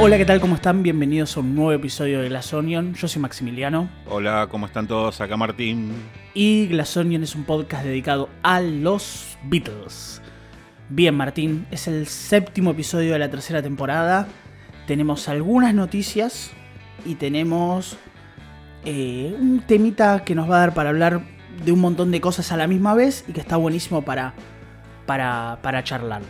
[0.00, 0.40] Hola, ¿qué tal?
[0.40, 0.84] ¿Cómo están?
[0.84, 2.94] Bienvenidos a un nuevo episodio de Glass Onion.
[2.94, 3.90] Yo soy Maximiliano.
[4.06, 5.20] Hola, ¿cómo están todos?
[5.20, 5.90] Acá Martín.
[6.34, 10.22] Y Glass Onion es un podcast dedicado a los Beatles.
[10.88, 14.28] Bien, Martín, es el séptimo episodio de la tercera temporada.
[14.86, 16.52] Tenemos algunas noticias
[17.04, 17.96] y tenemos
[18.84, 21.22] eh, un temita que nos va a dar para hablar
[21.64, 24.32] de un montón de cosas a la misma vez y que está buenísimo para,
[25.06, 26.22] para, para charlar.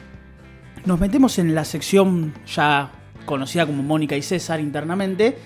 [0.87, 2.93] Nos metemos en la sección ya
[3.29, 5.37] conocida como Mónica y César internamente,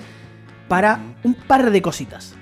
[0.68, 2.34] para un par de cositas.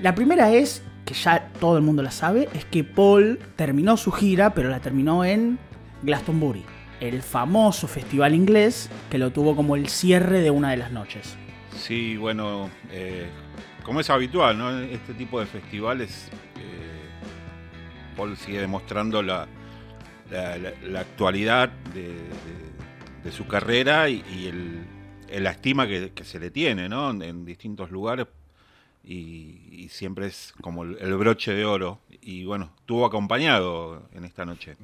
[0.00, 4.12] La primera es, que ya todo el mundo la sabe, es que Paul terminó su
[4.12, 5.58] gira, pero la terminó en
[6.02, 6.64] Glastonbury,
[7.00, 11.36] el famoso festival inglés que lo tuvo como el cierre de una de las noches.
[11.74, 13.26] Sí, bueno, eh,
[13.82, 14.78] como es habitual, ¿no?
[14.78, 19.46] Este tipo de festivales, eh, Paul sigue demostrando la,
[20.30, 22.65] la, actualidad de de
[23.32, 27.10] su carrera y, el, la estima que, se le tiene ¿no?
[27.10, 28.26] en, distintos lugares
[29.04, 32.00] y, siempre es como el, broche de oro.
[32.20, 34.76] Y bueno, estuvo acompañado en esta noche.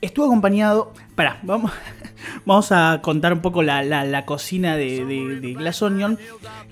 [0.00, 0.92] Estuvo acompañado.
[1.16, 1.72] Pará, vamos,
[2.46, 6.18] vamos a contar un poco la, cocina de, de, Glass Onion.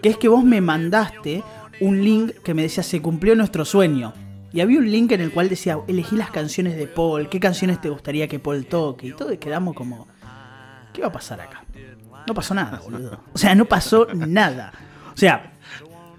[0.00, 1.42] Que es que vos me mandaste
[1.80, 4.12] un link que me decía se cumplió nuestro sueño.
[4.52, 7.80] Y había un link en el cual decía elegí las canciones de Paul, qué canciones
[7.80, 9.08] te gustaría que Paul toque.
[9.08, 10.06] Y todo, quedamos como.
[10.92, 11.64] ¿Qué va a pasar acá?
[12.26, 13.20] No pasó nada, boludo.
[13.32, 14.72] O sea, no pasó nada.
[15.12, 15.52] O sea,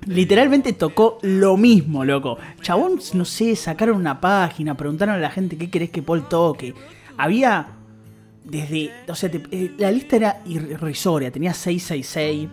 [0.05, 2.37] literalmente tocó lo mismo, loco.
[2.61, 6.73] Chabón, no sé, sacaron una página, preguntaron a la gente qué querés que Paul toque.
[7.17, 7.67] Había
[8.43, 12.49] desde, o sea, eh, la lista era irrisoria, tenía 666,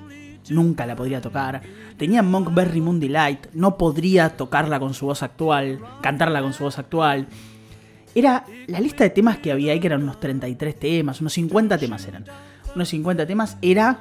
[0.50, 1.60] nunca la podría tocar.
[1.96, 6.78] Tenía Monkberry Moon Delight, no podría tocarla con su voz actual, cantarla con su voz
[6.78, 7.26] actual
[8.14, 11.78] era la lista de temas que había ahí, que eran unos 33 temas, unos 50
[11.78, 12.24] temas eran.
[12.74, 14.00] Unos 50 temas, era.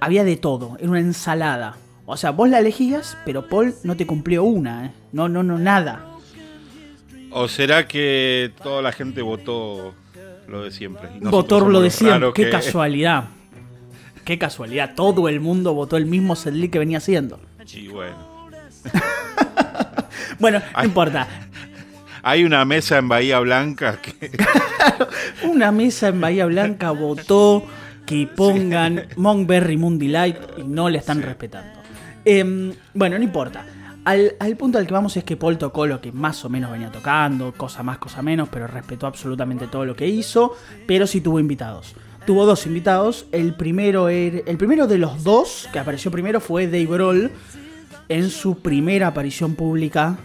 [0.00, 1.76] Había de todo, era una ensalada.
[2.06, 4.92] O sea, vos la elegías, pero Paul no te cumplió una, ¿eh?
[5.12, 6.06] No, no, no, nada.
[7.30, 9.94] ¿O será que toda la gente votó
[10.48, 11.08] lo de siempre?
[11.20, 13.24] votó lo de siempre, qué casualidad.
[14.24, 17.40] Qué casualidad, todo el mundo votó el mismo setlist que venía haciendo.
[17.72, 18.48] Y bueno.
[20.38, 21.26] bueno, no importa.
[22.22, 24.30] Hay una mesa en Bahía Blanca que...
[25.46, 27.66] una mesa en Bahía Blanca votó
[28.06, 31.80] que pongan Monkberry Moon Delight y no le están respetando.
[32.24, 33.64] Em, bueno, no importa.
[34.04, 36.90] Al, punto al que vamos es que Paul tocó lo que más o menos venía
[36.90, 40.56] tocando, cosa más, cosa menos, pero respetó absolutamente todo lo que hizo,
[40.86, 41.94] pero sí tuvo invitados.
[42.26, 46.86] Tuvo dos invitados, el primero, el primero de los dos que apareció primero fue Dave
[46.86, 47.30] Grohl
[48.08, 50.18] en su primera aparición pública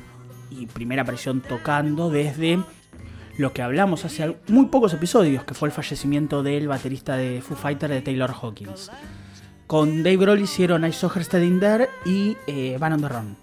[0.50, 2.59] y primera aparición tocando desde
[3.38, 7.56] lo que hablamos hace muy pocos episodios, que fue el fallecimiento del baterista de Foo
[7.56, 8.91] Fighter de Taylor Hawkins.
[9.68, 13.38] Con Dave Grohl hicieron I Saw Her Standing There y eh, Van on the Run.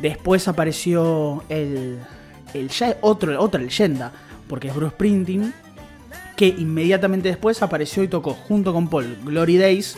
[0.00, 1.98] Después apareció el,
[2.54, 2.70] el
[3.00, 4.12] otro, otra leyenda,
[4.48, 5.52] porque es Bruce Printing,
[6.36, 9.96] que inmediatamente después apareció y tocó junto con Paul Glory Days,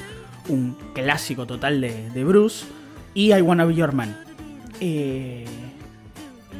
[0.48, 2.64] un clásico total de, de Bruce,
[3.14, 4.16] y I Wanna Be Your Man.
[4.80, 5.44] Eh,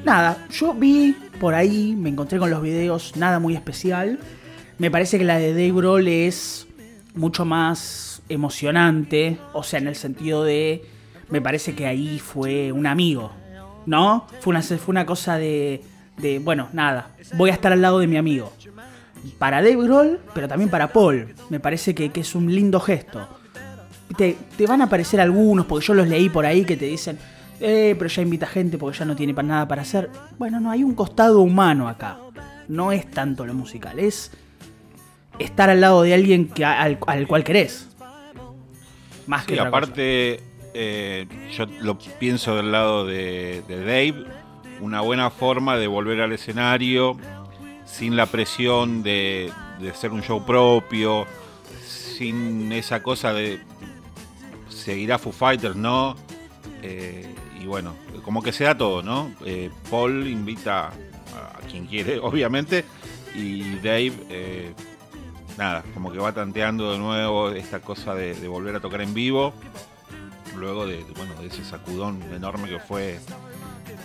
[0.04, 4.18] Nada, yo vi por ahí, me encontré con los videos, nada muy especial.
[4.78, 6.66] Me parece que la de Dave Grohl es
[7.14, 10.84] mucho más emocionante, o sea, en el sentido de,
[11.30, 13.30] me parece que ahí fue un amigo,
[13.86, 14.26] ¿no?
[14.40, 15.82] Fue una, fue una cosa de,
[16.16, 18.52] de, bueno, nada, voy a estar al lado de mi amigo.
[19.38, 23.28] Para Dave Grohl, pero también para Paul, me parece que, que es un lindo gesto.
[24.16, 27.18] Te, te van a aparecer algunos, porque yo los leí por ahí que te dicen,
[27.60, 30.10] eh, pero ya invita gente porque ya no tiene nada para hacer.
[30.38, 32.18] Bueno, no, hay un costado humano acá.
[32.68, 34.32] No es tanto lo musical, es
[35.38, 37.88] estar al lado de alguien que, al, cual querés.
[39.26, 40.40] Más que aparte,
[40.74, 41.26] eh,
[41.56, 44.24] yo lo pienso del lado de, Dave,
[44.80, 47.16] una buena forma de volver al escenario
[47.84, 51.26] sin la presión de, de ser un show propio,
[51.84, 53.60] sin esa cosa de
[54.68, 56.16] seguirá Foo Fighters, ¿no?
[56.82, 57.26] Eh,
[57.62, 57.94] y bueno,
[58.24, 59.30] como que se da todo, ¿no?
[59.44, 62.84] Eh, Paul invita a quien quiere, obviamente,
[63.36, 64.74] y Dave, eh,
[65.56, 69.54] nada, como que va tanteando de nuevo esta cosa de, volver a tocar en vivo,
[70.58, 73.20] luego de, bueno, de ese sacudón enorme que fue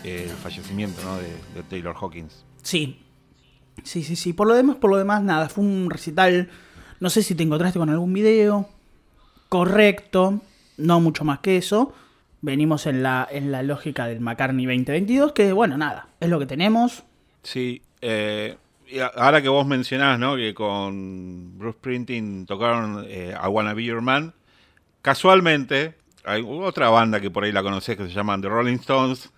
[0.04, 1.18] el fallecimiento ¿no?
[1.18, 2.46] de, Taylor Hawkins.
[2.62, 3.02] Sí,
[3.84, 4.34] sí, sí, sí.
[4.34, 6.50] Por lo demás, por lo demás, nada, fue un recital,
[7.00, 8.70] no sé si te encontraste con algún video,
[9.50, 10.42] correcto,
[10.78, 11.96] no mucho más que eso
[12.42, 16.46] venimos en la, en la lógica del McCartney 2022, que bueno, nada, es lo que
[16.46, 17.04] tenemos.
[17.44, 18.58] Sí, eh,
[19.16, 20.36] ahora que vos mencionás, ¿no?
[20.36, 24.34] Que con Bruce Printing tocaron eh, I Wanna Be Your Man.
[25.02, 29.32] Casualmente, hay otra banda que por ahí la conocés que se llaman The Rolling Stones.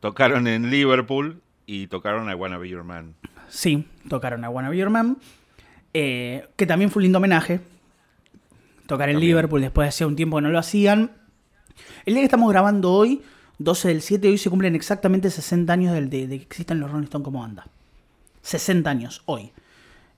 [0.00, 3.14] Tocaron en Liverpool y tocaron I Wanna Be Your Man.
[3.48, 5.18] Sí, tocaron I Wanna Be Your Man.
[5.94, 7.60] Eh, que también fue un lindo homenaje.
[8.86, 11.12] Tocar en Liverpool después de hace un tiempo que no lo hacían.
[12.04, 13.22] El día que estamos grabando hoy,
[13.58, 17.04] 12 del 7, hoy se cumplen exactamente 60 años de, de, que existen los Rolling
[17.04, 17.66] Stones como banda.
[18.42, 19.50] 60 años, hoy.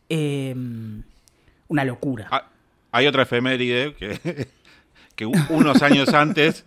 [0.09, 1.03] Em,
[1.69, 2.29] una locura.
[2.31, 2.51] Ah,
[2.93, 4.49] hay otra efeméride que,
[5.17, 6.65] que unos años antes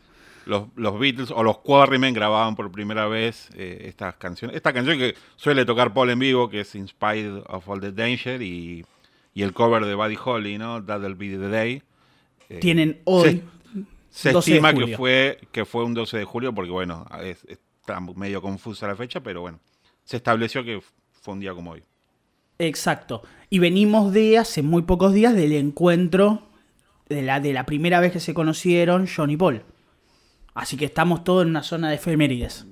[0.47, 4.55] los, Beatles o los Quarrymen grababan por primera vez eh, estas canciones.
[4.55, 8.41] Esta canción que suele tocar Paul en vivo, que es Inspired of All the Danger,
[8.41, 8.85] y,
[9.35, 10.83] el cover de Buddy Holly, ¿no?
[10.83, 11.83] That'll Be the Day.
[12.49, 13.43] Eh, Tienen hoy.
[14.17, 18.87] Se, estima que fue, que fue un 12 de julio, porque bueno, está medio confusa
[18.87, 19.59] la fecha, pero bueno,
[20.05, 20.81] se estableció que
[21.21, 21.83] fue un día como hoy.
[22.57, 23.21] Exacto.
[23.51, 26.41] Y venimos de hace muy pocos días del encuentro
[27.07, 29.61] de la, de la primera vez que se conocieron John y Paul.
[30.55, 32.65] Así que estamos todos en una zona de efemérides.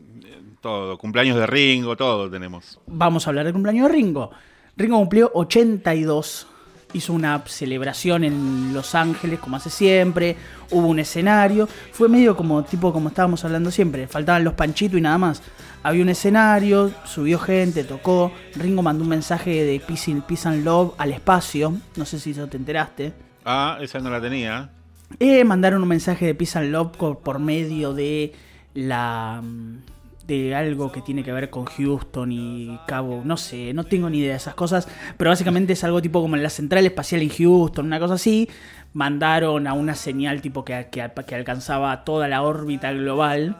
[0.62, 2.80] Todo, cumpleaños de Ringo, todo tenemos.
[2.88, 4.32] Vamos a hablar del cumpleaños de Ringo.
[4.76, 6.48] Ringo cumplió 82.
[6.96, 10.38] Hizo una celebración en Los Ángeles, como hace siempre.
[10.72, 11.68] Hubo un escenario.
[11.92, 14.08] Fue medio como tipo como estábamos hablando siempre.
[14.08, 15.42] Faltaban los panchitos y nada más.
[15.84, 18.32] Había un escenario, subió gente, tocó.
[18.56, 21.74] Ringo mandó un mensaje de Peace, Peace and Love al espacio.
[21.98, 23.14] No sé si eso te enteraste.
[23.44, 24.70] Ah, esa no la tenía.
[25.20, 28.34] Eh, mandaron un mensaje de Peace and Love por medio de
[28.74, 29.44] la
[30.27, 34.19] de algo que tiene que ver con Houston y Cabo, no sé, no tengo ni
[34.19, 34.88] idea de esas cosas,
[35.18, 38.50] pero básicamente es algo tipo como en la central espacial en Houston, una cosa así,
[38.94, 43.56] mandaron a una señal tipo que, que, alcanzaba toda la órbita global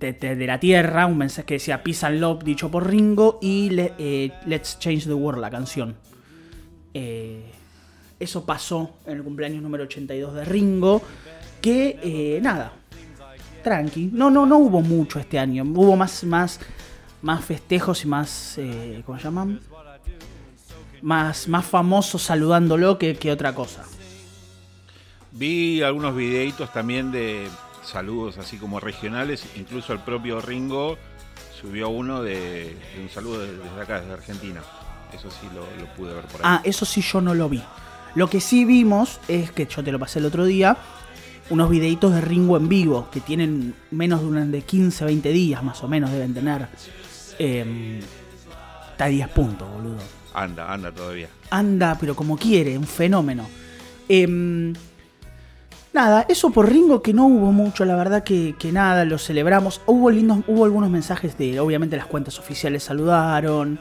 [0.00, 4.32] de, la Tierra, un mensaje que decía Peace and Love dicho por Ringo y eh,
[4.46, 5.96] Let's Change the World, la canción.
[6.94, 7.42] Eh,
[8.18, 11.02] eso pasó en el cumpleaños número 82 de Ringo.
[11.60, 12.72] Que eh, nada,
[13.66, 14.10] tranqui.
[14.12, 15.64] No, no, no hubo mucho este año.
[15.64, 16.60] Hubo más, más,
[17.20, 18.58] más festejos y más.
[18.58, 19.60] Eh, ¿Cómo se llaman?
[21.02, 23.82] Más, más famosos saludándolo que, que otra cosa.
[25.32, 27.48] Vi algunos videitos también de
[27.82, 29.44] saludos así como regionales.
[29.56, 30.96] Incluso el propio Ringo
[31.60, 34.62] subió uno de, un saludo desde acá, desde Argentina.
[35.12, 36.44] Eso sí lo, lo pude ver por ahí.
[36.44, 37.64] Ah, eso sí yo no lo vi.
[38.14, 40.76] Lo que sí vimos es que yo te lo pasé el otro día,
[41.50, 45.82] unos videitos de Ringo en vivo, que tienen menos de, de 15, 20 días más
[45.82, 46.68] o menos deben tener.
[47.38, 48.00] Eh,
[48.92, 49.98] está a 10 puntos, boludo.
[50.34, 51.28] Anda, anda todavía.
[51.50, 53.46] Anda, pero como quiere, un fenómeno.
[54.08, 54.74] Em,
[55.92, 59.80] nada, eso por Ringo que no hubo mucho, la verdad que, nada, lo celebramos.
[59.86, 63.78] Hubo lindos, hubo algunos mensajes de, obviamente las cuentas oficiales saludaron,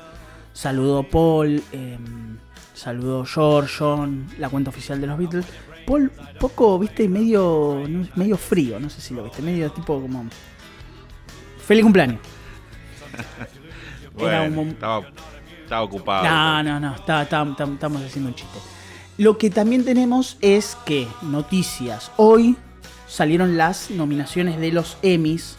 [0.54, 1.62] saludó Paul.
[1.72, 1.98] Eh,
[2.76, 5.46] saludó George, John, la cuenta oficial de los Beatles.
[5.86, 7.84] Paul, poco, viste, medio,
[8.16, 10.26] medio frío, no sé si lo viste, medio tipo como...
[11.66, 12.20] Feliz cumpleaños.
[14.68, 16.24] estaba, ocupado.
[16.24, 18.60] No, no, no, estamos haciendo un chiste.
[19.18, 22.58] Lo que también tenemos es que, noticias, hoy
[23.08, 25.56] salieron las nominaciones de los Emmys,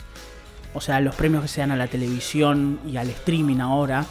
[0.74, 4.04] o sea, los premios que se dan a la televisión y al streaming ahora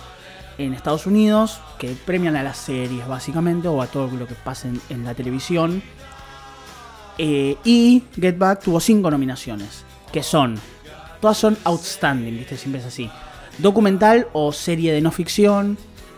[0.57, 4.69] en Estados Unidos, que premian a las series básicamente, o a todo lo que pasa
[4.89, 5.83] en, la televisión.
[7.17, 10.59] Eh, y Get Back tuvo cinco nominaciones, que son,
[11.21, 12.57] todas son outstanding, ¿viste?
[12.57, 13.09] Siempre es así.
[13.57, 15.77] Documental o serie de no ficción.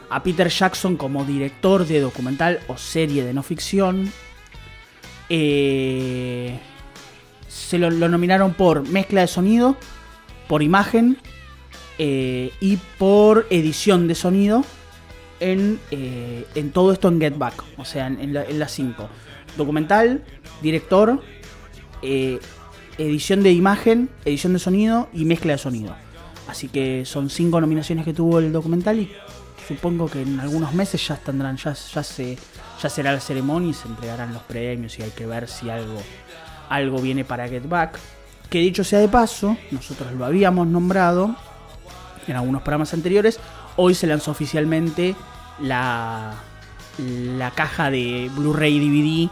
[0.10, 4.12] A Peter Jackson como director de documental o serie de no ficción.
[5.28, 6.58] Eh,
[7.50, 9.76] se lo nominaron por mezcla de sonido,
[10.48, 11.18] por imagen
[11.98, 14.64] eh, y por edición de sonido
[15.42, 19.10] en, en, todo esto en Get Back, o sea, en, las 5.
[19.58, 20.24] Documental,
[20.62, 21.22] director,
[22.02, 22.40] eh,
[22.98, 25.96] edición de imagen, edición de sonido y mezcla de sonido.
[26.48, 29.12] Así que son cinco nominaciones que tuvo el documental y
[29.68, 32.38] supongo que en algunos meses ya tendrán, ya, ya, se,
[32.82, 36.02] ya será la ceremonia y se entregarán los premios y hay que ver si algo,
[36.70, 38.00] algo viene para Get Back.
[38.50, 41.36] Que dicho sea de paso, nosotros lo habíamos nombrado
[42.28, 43.40] en algunos programas anteriores.
[43.76, 45.16] Hoy se lanzó oficialmente
[45.60, 46.34] la,
[46.98, 49.30] la caja de Blu-ray DVD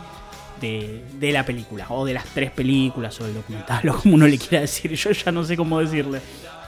[0.60, 4.28] de, de, la película, o de las tres películas, o del documental, o como uno
[4.28, 4.94] le quiera decir.
[4.94, 6.22] Yo ya no sé cómo decirle.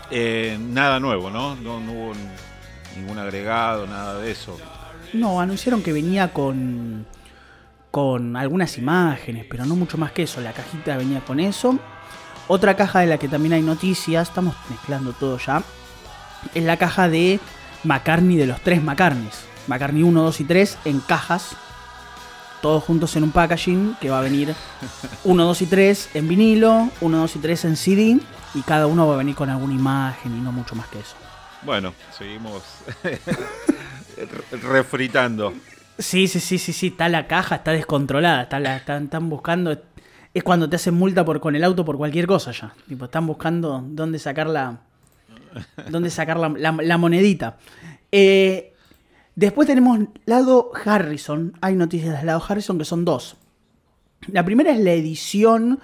[0.09, 1.55] Eh, nada nuevo, ¿no?
[1.55, 1.79] ¿no?
[1.79, 2.13] No hubo
[2.95, 4.57] ningún agregado, nada de eso.
[5.13, 7.05] No, anunciaron que venía con,
[7.91, 10.41] con algunas imágenes, pero no mucho más que eso.
[10.41, 11.79] La cajita venía con eso.
[12.47, 15.63] Otra caja de la que también hay noticias, estamos mezclando todo ya,
[16.53, 17.41] es la caja de
[17.83, 19.45] McCartney de los tres McCartneys.
[19.67, 21.57] McCartney 1, 2 y 3 en cajas,
[22.61, 24.53] todos juntos en un packaging que va a venir
[25.23, 28.19] 1, 2 y 3 en vinilo, 1, 2 y 3 en CD
[28.53, 31.15] y cada uno va a venir con alguna imagen y no mucho más que eso.
[31.63, 32.63] Bueno, seguimos
[34.63, 35.53] refritando.
[35.97, 39.75] Sí, sí, sí, sí, sí, está la caja, está descontrolada, está la, están, buscando,
[40.33, 43.25] es cuando te hacen multa por con el auto por cualquier cosa ya, tipo, están
[43.25, 44.79] buscando dónde sacar la,
[45.89, 47.57] dónde sacar la, la monedita.
[48.11, 48.73] Eh,
[49.37, 51.53] Después tenemos lado Harrison.
[51.61, 53.35] Hay noticias del lado Harrison que son dos.
[54.25, 55.79] La primera es la edición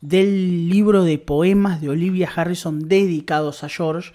[0.00, 4.10] del libro de poemas de Olivia Harrison dedicados a George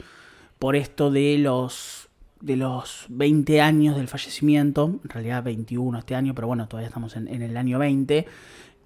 [0.59, 2.09] por esto de los
[2.41, 7.15] de los 20 años del fallecimiento, en realidad 21 este año, pero bueno, todavía estamos
[7.15, 8.27] en, el año 20.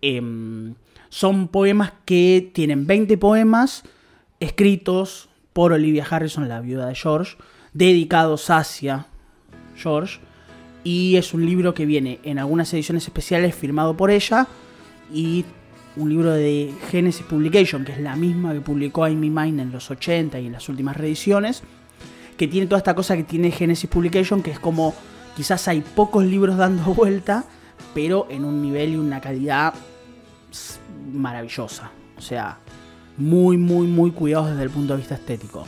[0.04, 0.76] Em,
[1.10, 3.82] son poemas que tienen 20 poemas
[4.40, 7.38] escritos por Olivia Harrison, la viuda de George,
[7.74, 9.08] dedicados hacia
[9.76, 10.20] George.
[10.84, 14.48] Y es un libro que viene en algunas ediciones especiales firmado por ella.
[15.14, 15.46] Y
[15.96, 19.90] un libro de Genesis Publication, que es la misma que publicó Amy Mine en los
[19.90, 21.64] 80 y en las últimas reediciones.
[22.38, 24.94] Que tiene toda esta cosa que tiene Genesis Publication, que es como
[25.36, 27.46] quizás hay pocos libros dando vuelta,
[27.94, 29.74] pero en un nivel y una calidad
[31.12, 31.92] maravillosa.
[32.18, 32.60] O sea,
[33.18, 35.66] muy, muy, muy cuidados desde el punto de vista estético.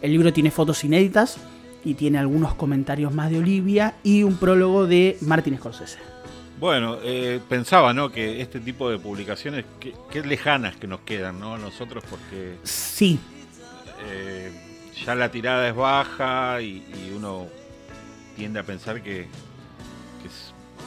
[0.00, 1.38] El libro tiene fotos inéditas,
[1.84, 5.98] y tiene algunos comentarios más de Olivia y un prólogo de Martin Scorsese.
[6.58, 8.10] Bueno, eh, pensaba, ¿no?
[8.10, 11.58] Que este tipo de publicaciones, qué, lejanas que nos quedan, ¿no?
[11.58, 12.56] Nosotros, porque.
[12.62, 13.18] Sí.
[14.06, 14.52] Eh,
[15.04, 17.48] ya la tirada es baja y, uno
[18.36, 19.26] tiende a pensar que,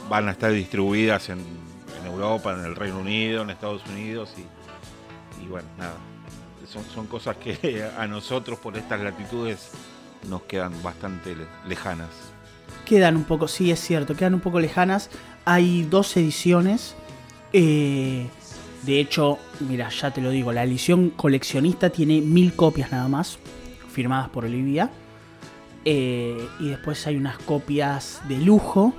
[0.08, 1.38] van a estar distribuidas en,
[2.04, 5.96] Europa, en el Reino Unido, en Estados Unidos y, y bueno, nada.
[6.66, 9.70] Son, son cosas que a nosotros, por estas latitudes,
[10.28, 12.08] nos quedan bastante lejanas.
[12.84, 15.10] Quedan un poco, sí, es cierto, quedan un poco lejanas.
[15.44, 16.94] Hay dos ediciones.
[17.52, 18.26] Eh,
[18.82, 23.38] de hecho, mira, ya te lo digo, la edición coleccionista tiene mil copias nada más,
[23.92, 24.90] firmadas por Olivia.
[25.84, 28.92] Eh, y después hay unas copias de lujo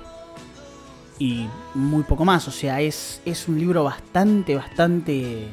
[1.18, 2.48] y muy poco más.
[2.48, 5.48] O sea, es, es un libro bastante, bastante.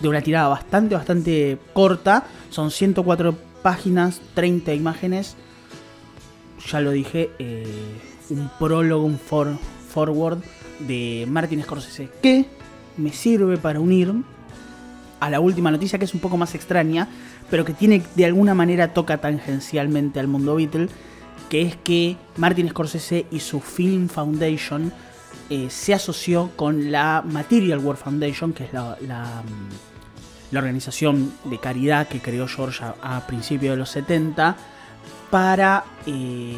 [0.00, 2.24] de una tirada bastante, bastante corta.
[2.50, 5.36] Son 104 páginas, 30 imágenes.
[6.70, 7.66] Ya lo dije, eh,
[8.30, 10.38] un prólogo, un forward
[10.78, 12.46] de Martin Scorsese que
[12.96, 14.14] me sirve para unir
[15.20, 17.08] a la última noticia que es un poco más extraña,
[17.50, 20.88] pero que tiene de alguna manera toca tangencialmente al mundo Beatle,
[21.50, 24.90] que es que Martin Scorsese y su Film Foundation
[25.50, 29.42] eh, se asoció con la Material World Foundation, que es la,
[30.50, 34.56] la organización de caridad que creó George a, principios de los 70
[35.30, 36.56] para, eh,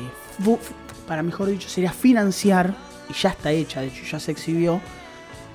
[1.07, 2.75] para, mejor dicho, sería financiar,
[3.09, 4.81] y ya está hecha, de hecho ya se exhibió,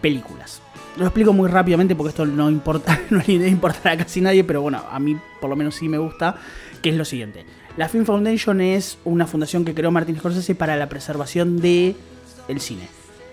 [0.01, 0.61] películas.
[0.97, 4.61] Lo explico muy rápidamente porque esto no importa, no le importa a casi nadie, pero
[4.61, 6.35] bueno, a mí por lo menos sí me gusta,
[6.81, 7.45] que es lo siguiente.
[7.77, 11.95] La Film Foundation es una fundación que creó Martin Scorsese para la preservación de
[12.47, 12.87] el cine.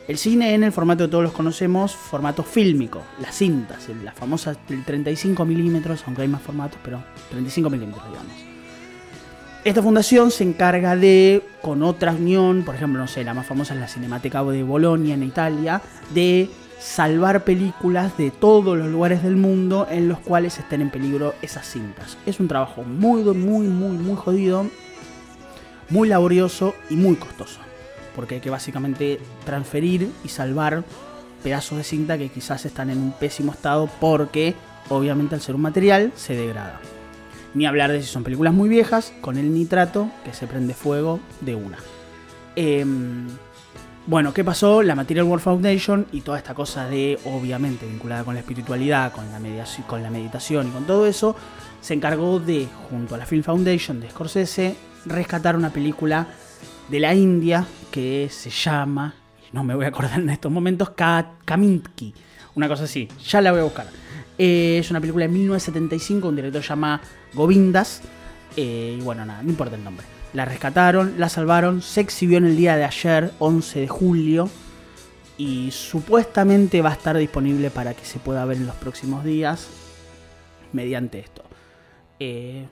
[0.09, 4.57] El cine en el formato que todos los conocemos, formato fílmico, las cintas, la famosa
[4.69, 8.33] del 35 milímetros, aunque hay más formatos, pero 35 milímetros, digamos.
[9.65, 13.75] Esta fundación se encarga de, con otra unión, por ejemplo, no sé, la más famosa
[13.75, 15.81] es la Cinemateca de Bolonia en Italia,
[16.13, 21.35] de salvar películas de todos los lugares del mundo en los cuales estén en peligro
[21.43, 22.19] esas cintas.
[22.27, 24.67] Es un trabajo muy, muy, muy, muy jodido,
[25.91, 27.61] muy laborioso y muy costoso
[28.15, 30.85] porque hay que básicamente transferir y salvar
[31.43, 34.55] pedazos de cinta que quizás están en un pésimo estado porque
[34.89, 36.81] obviamente al ser un material se degrada.
[37.55, 41.21] Ni hablar de si son películas muy viejas con el nitrato que se prende fuego
[41.41, 41.79] de una.
[42.57, 43.29] Em,
[44.07, 44.83] bueno, ¿qué pasó?
[44.83, 49.27] La Material World Foundation y toda esta cosa de, obviamente, vinculada con la espiritualidad, con
[49.31, 49.39] la,
[49.87, 51.37] con la meditación y con todo eso,
[51.81, 56.29] se encargó de, junto a la Film Foundation de Scorsese, rescatar una película
[56.89, 59.15] de la India que se llama,
[59.53, 60.91] no me voy a acordar en estos momentos,
[61.45, 62.13] Kaminski,
[62.57, 63.87] una cosa así, ya la voy a buscar.
[64.37, 67.01] Eh, es una película de 1975, un director llama
[67.35, 68.03] Govindas,
[68.57, 70.05] eh, y bueno, nada, no importa el nombre.
[70.33, 74.51] La rescataron, la salvaron, se exhibió en el día de ayer, 11 de julio,
[75.37, 79.69] y supuestamente va a estar disponible para que se pueda ver en los próximos días
[80.73, 81.43] mediante esto.
[82.19, 82.67] Eh,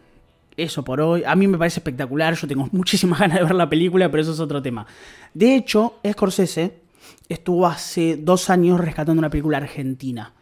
[0.62, 1.24] eso por hoy.
[1.24, 4.32] A mí me parece espectacular, yo tengo muchísimas ganas de ver la película, pero eso
[4.32, 4.86] es otro tema.
[5.34, 6.80] De hecho, Scorsese
[7.28, 10.32] estuvo hace dos años rescatando una película argentina,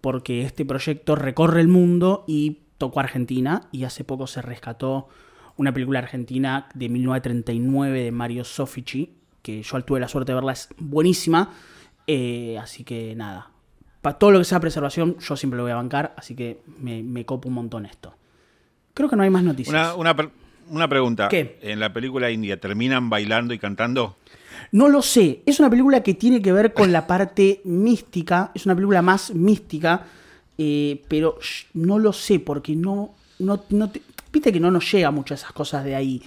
[0.00, 5.08] porque este proyecto recorre el mundo y tocó Argentina, y hace poco se rescató
[5.56, 10.52] una película argentina de 1939 de Mario Sofici, que yo tuve la suerte de verla,
[10.52, 11.50] es buenísima.
[12.06, 13.50] Eh, así que nada,
[14.00, 17.02] para todo lo que sea preservación, yo siempre lo voy a bancar, así que me,
[17.02, 18.14] me copo un montón esto.
[18.98, 19.94] Creo que no hay más noticias.
[19.96, 20.12] Una,
[20.70, 21.28] una, pregunta.
[21.28, 21.56] ¿Qué?
[21.62, 24.16] ¿En la película india terminan bailando y cantando?
[24.72, 25.42] No lo sé.
[25.46, 28.50] Es una película que tiene que ver con la parte mística.
[28.56, 30.02] Es una película más mística.
[30.58, 31.38] Eh, pero
[31.74, 33.14] no lo sé porque no.
[33.38, 33.92] no, no
[34.32, 36.20] Viste que no nos llega mucho esas cosas de ahí.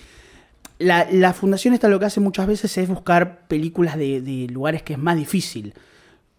[0.80, 5.00] La, fundación esta lo que hace muchas veces es buscar películas de, lugares que es
[5.00, 5.74] más difícil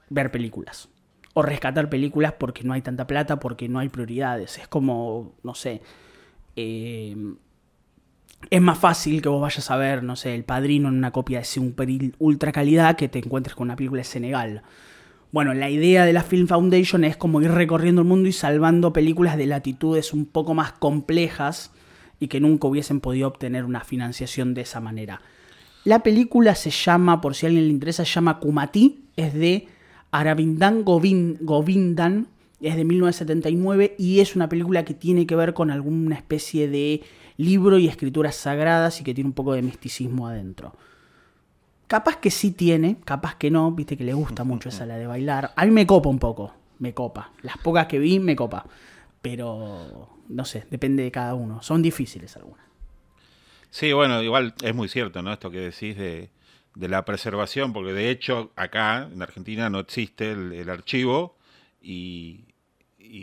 [0.08, 0.88] ver películas.
[1.34, 4.56] O rescatar películas porque no hay tanta plata, porque no hay prioridades.
[4.56, 5.82] Es como, no sé.
[6.56, 7.16] Eh,
[8.50, 11.38] es más fácil que vos vayas a ver, no sé, El Padrino en una copia
[11.38, 14.62] de super ultra calidad que te encuentres con una película de Senegal.
[15.30, 18.92] Bueno, la idea de la Film Foundation es como ir recorriendo el mundo y salvando
[18.92, 21.72] películas de latitudes un poco más complejas
[22.20, 25.22] y que nunca hubiesen podido obtener una financiación de esa manera.
[25.84, 29.66] La película se llama, por si a alguien le interesa, se llama Kumati, es de
[30.10, 32.28] Aravindan Govindan,
[32.62, 37.02] es de 1979 y es una película que tiene que ver con alguna especie de
[37.36, 40.74] libro y escrituras sagradas y que tiene un poco de misticismo adentro.
[41.86, 45.06] Capaz que sí tiene, capaz que no, viste que le gusta mucho esa la de
[45.06, 45.52] bailar.
[45.56, 47.32] A mí me copa un poco, me copa.
[47.42, 48.64] Las pocas que vi me copa.
[49.20, 51.62] Pero no sé, depende de cada uno.
[51.62, 52.64] Son difíciles algunas.
[53.70, 55.32] Sí, bueno, igual es muy cierto, ¿no?
[55.32, 56.30] Esto que decís de,
[56.74, 61.36] la preservación, porque de hecho acá en Argentina no existe el, archivo
[61.80, 62.44] y,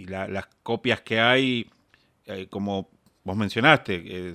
[0.05, 1.69] las copias que hay,
[2.25, 2.89] eh, como
[3.24, 4.34] vos mencionaste,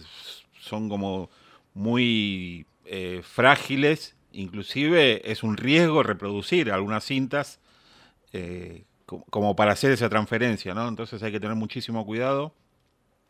[0.60, 1.30] son como
[1.74, 7.60] muy eh, frágiles inclusive es un riesgo reproducir algunas cintas
[8.32, 10.88] eh, como para hacer esa transferencia, ¿no?
[10.88, 12.54] Entonces hay que tener muchísimo cuidado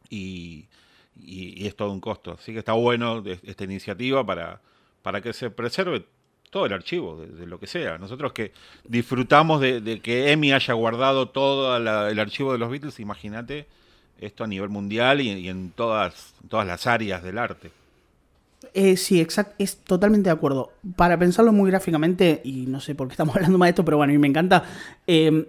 [0.08, 0.68] y,
[1.16, 2.32] es todo un costo.
[2.32, 4.60] Así que está bueno esta iniciativa para,
[5.02, 6.06] para que se preserve
[6.50, 7.98] todo el archivo, de, lo que sea.
[7.98, 8.52] Nosotros que
[8.86, 13.66] disfrutamos de, que Emi haya guardado todo el archivo de los Beatles, imagínate
[14.20, 17.70] esto a nivel mundial y, en todas, todas las áreas del arte.
[18.72, 20.72] Eh, sí, exacto, es totalmente de acuerdo.
[20.96, 23.96] Para pensarlo muy gráficamente, y no sé por qué estamos hablando más de esto, pero
[23.96, 24.64] bueno, a mí me encanta.
[25.06, 25.46] Em,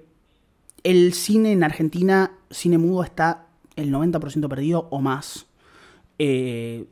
[0.84, 5.48] el cine en Argentina, cine mudo, está el 90% perdido o más.
[6.20, 6.86] Eh,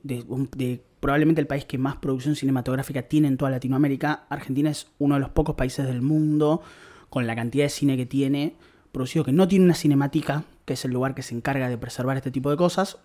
[1.04, 4.24] probablemente el país que más producción cinematográfica tiene en toda Latinoamérica.
[4.30, 6.62] Argentina es uno de los pocos países del mundo
[7.10, 8.56] con la cantidad de cine que tiene,
[8.94, 12.16] producido que no tiene una cinemática, que es el lugar que se encarga de preservar
[12.16, 13.00] este tipo de cosas.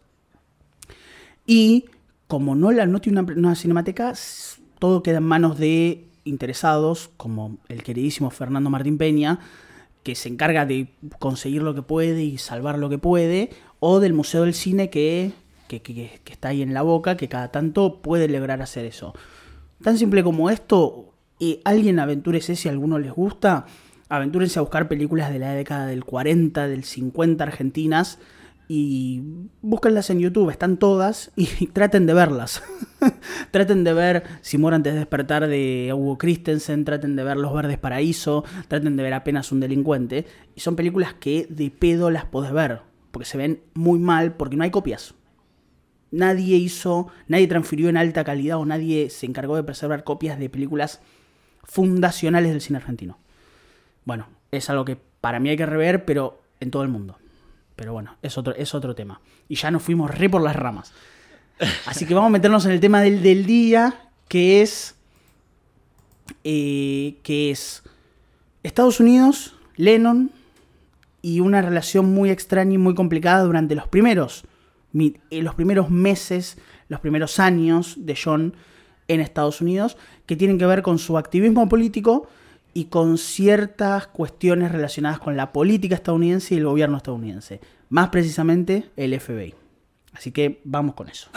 [1.45, 1.87] Y
[2.29, 4.13] como no, la, no tiene una, cinemática,
[4.79, 9.41] todo queda en manos de interesados, como el queridísimo Fernando Martín Peña,
[10.05, 10.87] que se encarga de
[11.19, 15.33] conseguir lo que puede y salvar lo que puede, o del Museo del Cine que,
[15.69, 19.15] que, está ahí en la boca, que cada tanto puede lograr hacer eso.
[19.83, 23.67] Tan simple como esto, eh, alguien aventúrese si a alguno les gusta,
[24.09, 28.19] aventúrense a buscar películas de la década del 40, del 50 argentinas,
[28.71, 29.23] y
[29.63, 32.63] búsquenlas en YouTube, están todas y, traten de verlas.
[33.51, 37.55] traten de ver Si muero antes de despertar de Hugo Christensen, traten de ver Los
[37.55, 40.27] Verdes Paraíso, traten de ver apenas un delincuente.
[40.55, 44.57] Y son películas que de pedo las podés ver, porque se ven muy mal, porque
[44.57, 45.15] no hay copias.
[46.11, 50.49] Nadie hizo, nadie transfirió en alta calidad o nadie se encargó de preservar copias de
[50.49, 51.01] películas
[51.65, 53.19] fundacionales del cine argentino.
[54.05, 57.19] Bueno, es algo que para mí hay que rever, pero en todo el mundo.
[57.77, 59.21] Pero bueno, es otro, es otro tema.
[59.49, 60.93] Y ya nos fuimos re por las ramas.
[61.87, 64.97] Así que vamos a meternos en el tema del, día, que es.
[66.45, 67.83] Eh, que es.
[68.63, 70.31] Estados Unidos, Lennon
[71.23, 74.45] y una relación muy extraña y muy complicada durante los primeros,
[74.95, 78.55] eh, los primeros meses, los primeros años de John
[79.09, 79.97] en Estados Unidos,
[80.27, 82.29] que tienen que ver con su activismo político
[82.75, 88.91] y con ciertas cuestiones relacionadas con la política estadounidense y el gobierno estadounidense, más precisamente
[88.97, 89.55] el FBI.
[90.13, 91.31] Así que vamos con eso.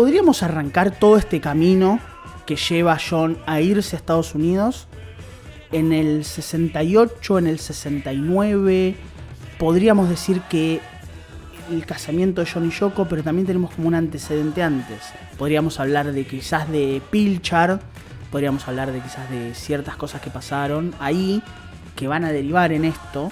[0.00, 2.00] Podríamos arrancar todo este camino
[2.46, 4.88] que lleva a John a irse a Estados Unidos
[5.72, 8.94] en el 68, en el 69,
[9.58, 10.80] podríamos decir que
[11.70, 15.00] el casamiento de John y Yoko, pero también tenemos como un antecedente antes.
[15.36, 17.80] Podríamos hablar de quizás de Pilchard,
[18.30, 21.42] podríamos hablar de quizás de ciertas cosas que pasaron ahí,
[21.94, 23.30] que van a derivar en esto,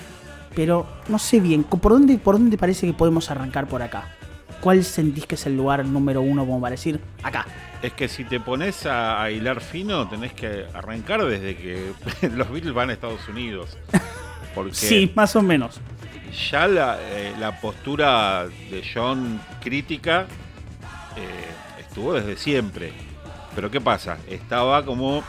[0.55, 4.18] pero no sé bien, ¿por dónde, por dónde parece que podemos arrancar por acá?
[4.61, 7.47] ¿Cuál sentís que es el lugar número uno como para decir acá?
[7.83, 11.93] Es que si te pones a, hilar fino, tenés que arrancar desde que
[12.35, 13.77] los Beatles van a Estados Unidos.
[14.55, 15.81] Porque sí, más o menos.
[16.51, 20.27] Ya la, eh, postura de John crítica
[21.17, 22.93] eh, estuvo desde siempre.
[23.55, 24.19] Pero ¿qué pasa?
[24.29, 25.23] Estaba como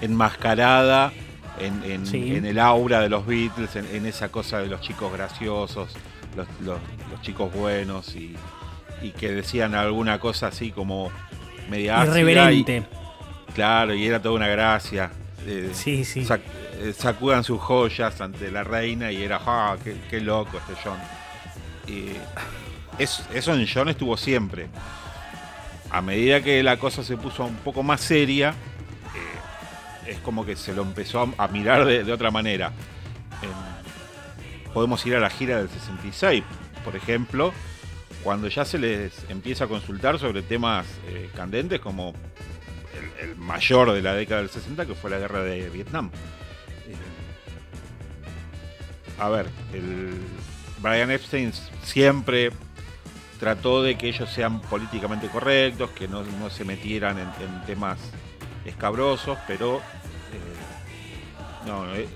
[0.00, 1.12] enmascarada
[1.58, 5.92] en, el aura de los Beatles, en, esa cosa de los chicos graciosos,
[6.36, 6.48] los,
[7.22, 8.36] chicos buenos y,
[9.18, 11.10] que decían alguna cosa así como
[11.68, 12.84] media irreverente.
[13.54, 15.10] claro, y era toda una gracia.
[15.46, 16.26] Eh, sí, sí.
[16.78, 19.76] Eh, sacudan sus joyas ante la reina y era, ¡ah,
[20.08, 20.98] qué, loco este John!
[21.88, 22.12] Y
[22.98, 24.68] eso en John estuvo siempre.
[25.90, 28.54] A medida que la cosa se puso un poco más seria,
[30.06, 32.72] es como que se lo empezó a, mirar de, otra manera.
[34.72, 36.42] Podemos ir a la gira del 66,
[36.84, 37.52] por ejemplo,
[38.22, 42.14] cuando ya se les empieza a consultar sobre temas eh, candentes como
[43.20, 46.10] el, mayor de la década del 60, que fue la guerra de Vietnam.
[46.86, 46.94] Eh,
[49.18, 49.46] a ver,
[50.80, 52.50] Brian Epstein siempre
[53.38, 57.98] trató de que ellos sean políticamente correctos, que no, se metieran en temas
[58.64, 62.08] escabrosos, pero eh, no, eh,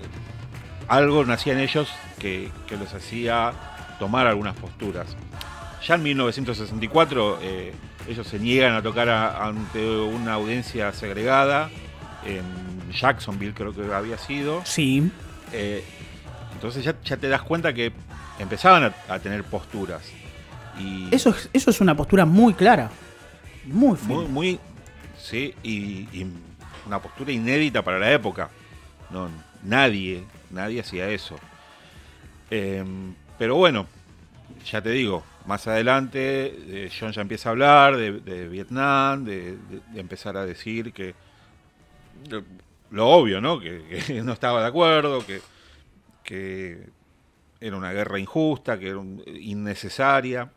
[0.87, 3.53] algo nacía en ellos que, que, los hacía
[3.99, 5.07] tomar algunas posturas.
[5.85, 7.73] Ya en 1964 eh,
[8.07, 11.69] ellos se niegan a tocar ante una audiencia segregada,
[12.25, 12.43] en
[12.91, 14.61] Jacksonville creo que había sido.
[14.65, 15.11] Sí.
[16.53, 17.91] entonces ya, te das cuenta que
[18.39, 20.03] empezaban a, tener posturas.
[20.79, 22.89] Y eso, es, eso es una postura muy clara.
[23.65, 24.59] Muy, muy, muy,
[25.19, 26.25] sí, y,
[26.85, 28.49] una postura inédita para la época.
[29.09, 29.29] No,
[29.63, 31.35] nadie, nadie hacía eso.
[32.49, 33.87] Em, pero bueno,
[34.65, 39.57] ya te digo, más adelante eh, John ya empieza a hablar de, Vietnam, de,
[39.95, 41.15] empezar a decir que
[42.91, 43.59] lo, obvio, ¿no?
[43.59, 45.41] Que, no estaba de acuerdo, que,
[46.23, 46.89] que
[47.59, 49.01] era una guerra injusta, que era
[49.39, 50.51] innecesaria.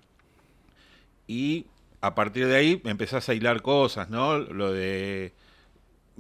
[1.26, 1.66] Y
[2.00, 4.38] a partir de ahí empezás a hilar cosas, ¿no?
[4.38, 5.32] Lo de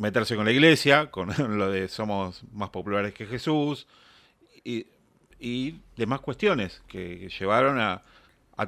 [0.00, 3.86] meterse con la iglesia, con lo de somos más populares que Jesús,
[4.64, 4.86] y,
[5.96, 8.02] demás cuestiones que, llevaron a,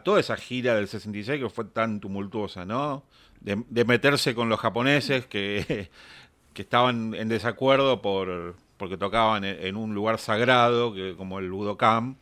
[0.04, 3.04] toda esa gira del 66 que fue tan tumultuosa, ¿no?
[3.40, 5.90] De, meterse con los japoneses que,
[6.54, 12.16] que estaban en desacuerdo por porque tocaban en, un lugar sagrado que, como el Budokan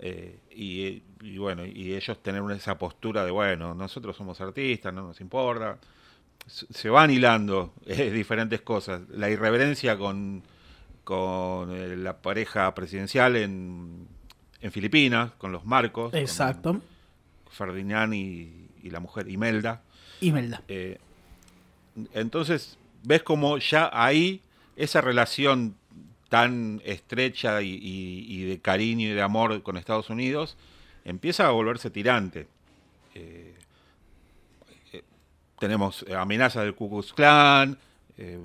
[0.00, 1.02] eh, y,
[1.38, 5.78] bueno, y ellos tener esa postura de, bueno, nosotros somos artistas, no nos importa.
[6.70, 9.02] Se van hilando eh, diferentes cosas.
[9.10, 10.42] La irreverencia con,
[11.04, 14.06] con eh, la pareja presidencial en,
[14.60, 16.14] en Filipinas, con los Marcos.
[16.14, 16.80] Exacto.
[17.50, 19.82] Ferdinand y, la mujer Imelda.
[20.20, 20.62] Imelda.
[22.14, 24.40] entonces, ves como ya ahí
[24.76, 25.76] esa relación
[26.30, 30.56] tan estrecha y, de cariño y de amor con Estados Unidos,
[31.04, 32.46] empieza a volverse tirante.
[33.14, 33.59] Eh, eh,
[35.60, 37.78] tenemos amenazas del Ku Klux Klan,
[38.18, 38.40] eh,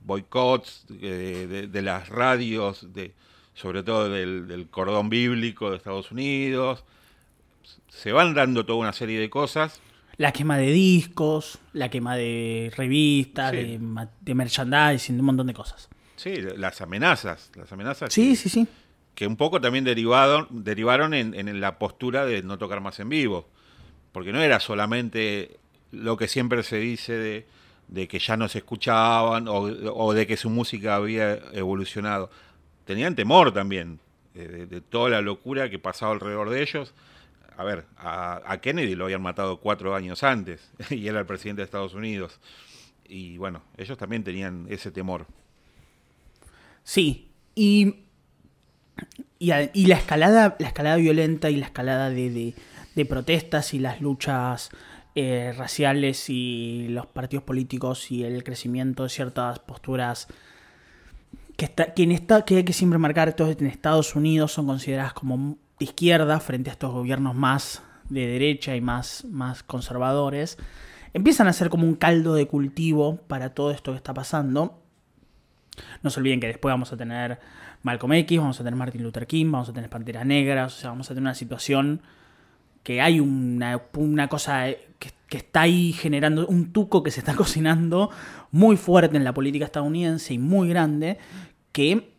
[0.00, 3.14] boicots de, las radios, de,
[3.54, 6.84] sobre todo del, cordón bíblico de Estados Unidos.
[7.88, 9.80] Se van dando toda una serie de cosas.
[10.18, 13.80] La quema de discos, la quema de revistas, de,
[14.20, 15.88] de merchandising, de un montón de cosas.
[16.16, 18.12] Sí, las amenazas, las amenazas.
[18.12, 18.66] Sí, que, sí, sí.
[19.14, 23.46] Que un poco también derivaron, derivaron en, la postura de no tocar más en vivo.
[24.12, 25.58] Porque no era solamente
[25.92, 27.46] lo que siempre se dice
[27.88, 32.30] de, que ya no se escuchaban o, de que su música había evolucionado.
[32.84, 34.00] Tenían temor también
[34.34, 36.94] de, de, toda la locura que pasaba alrededor de ellos.
[37.56, 41.64] A ver, a, Kennedy lo habían matado cuatro años antes y era el presidente de
[41.64, 42.38] Estados Unidos.
[43.08, 45.26] Y bueno, ellos también tenían ese temor.
[46.84, 47.96] Sí, y,
[49.38, 52.54] y, la, escalada, la escalada violenta y la escalada de,
[53.08, 54.70] protestas y las luchas
[55.18, 60.28] eh, raciales y los partidos políticos y el crecimiento de ciertas posturas
[61.56, 65.56] que, está, que, está, que hay que siempre marcar, en Estados Unidos son consideradas como
[65.78, 70.58] de izquierda frente a estos gobiernos más de derecha y más, más conservadores,
[71.14, 74.82] empiezan a ser como un caldo de cultivo para todo esto que está pasando.
[76.02, 77.38] No se olviden que después vamos a tener
[77.82, 80.90] Malcolm X, vamos a tener Martin Luther King, vamos a tener Panteras Negras, o sea,
[80.90, 82.02] vamos a tener una situación
[82.86, 83.80] que hay una,
[84.28, 84.66] cosa
[85.00, 88.10] que, que, está ahí generando, un tuco que se está cocinando
[88.52, 91.18] muy fuerte en la política estadounidense y muy grande,
[91.72, 92.12] que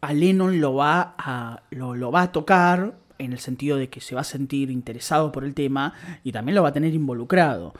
[0.00, 4.14] a Lennon lo va a, lo, va a tocar en el sentido de que se
[4.14, 7.74] va a sentir interesado por el tema y también lo va a tener involucrado.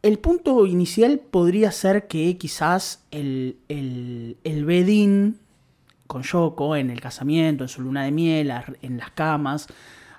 [0.00, 5.40] El punto inicial podría ser que quizás el, el, el Bedín
[6.06, 9.68] con Yoko en el casamiento, en su luna de miel, en las camas,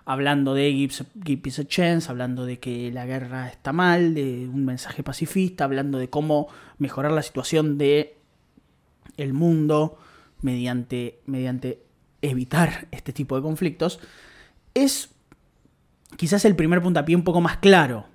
[0.09, 4.65] hablando de Give Peace a Chance, hablando de que la guerra está mal, de un
[4.65, 6.47] mensaje pacifista, hablando de cómo
[6.79, 8.17] mejorar la situación de
[9.17, 9.99] el mundo
[10.41, 11.83] mediante, mediante
[12.23, 13.99] evitar este tipo de conflictos,
[14.73, 15.11] es
[16.17, 18.07] quizás el primer puntapié un poco más claro.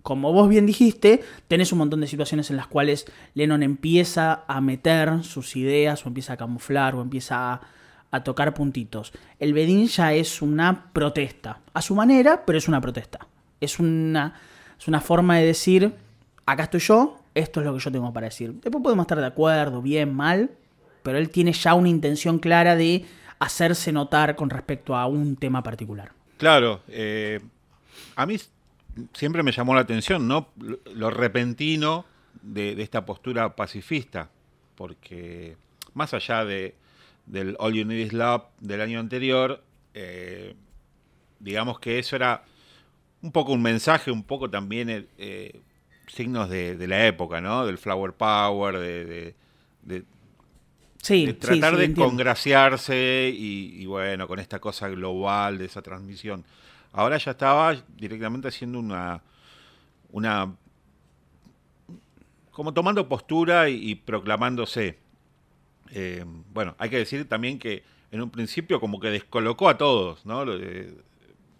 [0.00, 4.62] Como vos bien dijiste, tenés un montón de situaciones en las cuales Lennon empieza a
[4.62, 7.60] meter sus ideas, o empieza a camuflar, o empieza a,
[8.24, 9.12] tocar puntitos.
[9.38, 13.26] El Bedín ya es una protesta, a su manera, pero es una protesta.
[13.60, 14.34] Es una,
[14.78, 15.94] es una forma de decir,
[16.46, 18.54] acá estoy yo, esto es lo que yo tengo para decir.
[18.54, 20.50] Después podemos estar de acuerdo, bien, mal,
[21.02, 23.04] pero él tiene ya una intención clara de
[23.38, 26.12] hacerse notar con respecto a un tema particular.
[26.38, 27.40] Claro, eh,
[28.14, 28.36] a mí
[29.12, 30.48] siempre me llamó la atención, ¿no?
[30.94, 32.06] Lo repentino
[32.42, 34.30] de, esta postura pacifista,
[34.74, 35.56] porque
[35.94, 36.74] más allá de,
[37.26, 39.62] del All You Need Is Love del año anterior,
[39.94, 40.54] eh,
[41.38, 42.44] digamos que eso era
[43.22, 45.60] un poco un mensaje, un poco también eh,
[46.06, 47.66] signos de, la época, ¿no?
[47.66, 49.34] Del flower power, de,
[51.02, 56.44] Sí, tratar de congraciarse y, bueno, con esta cosa global de esa transmisión.
[56.92, 59.22] Ahora ya estaba directamente haciendo una,
[60.10, 60.52] una
[62.50, 64.98] como tomando postura y, proclamándose.
[65.92, 70.24] Eh, bueno, hay que decir también que en un principio como que descolocó a todos,
[70.24, 70.44] ¿no?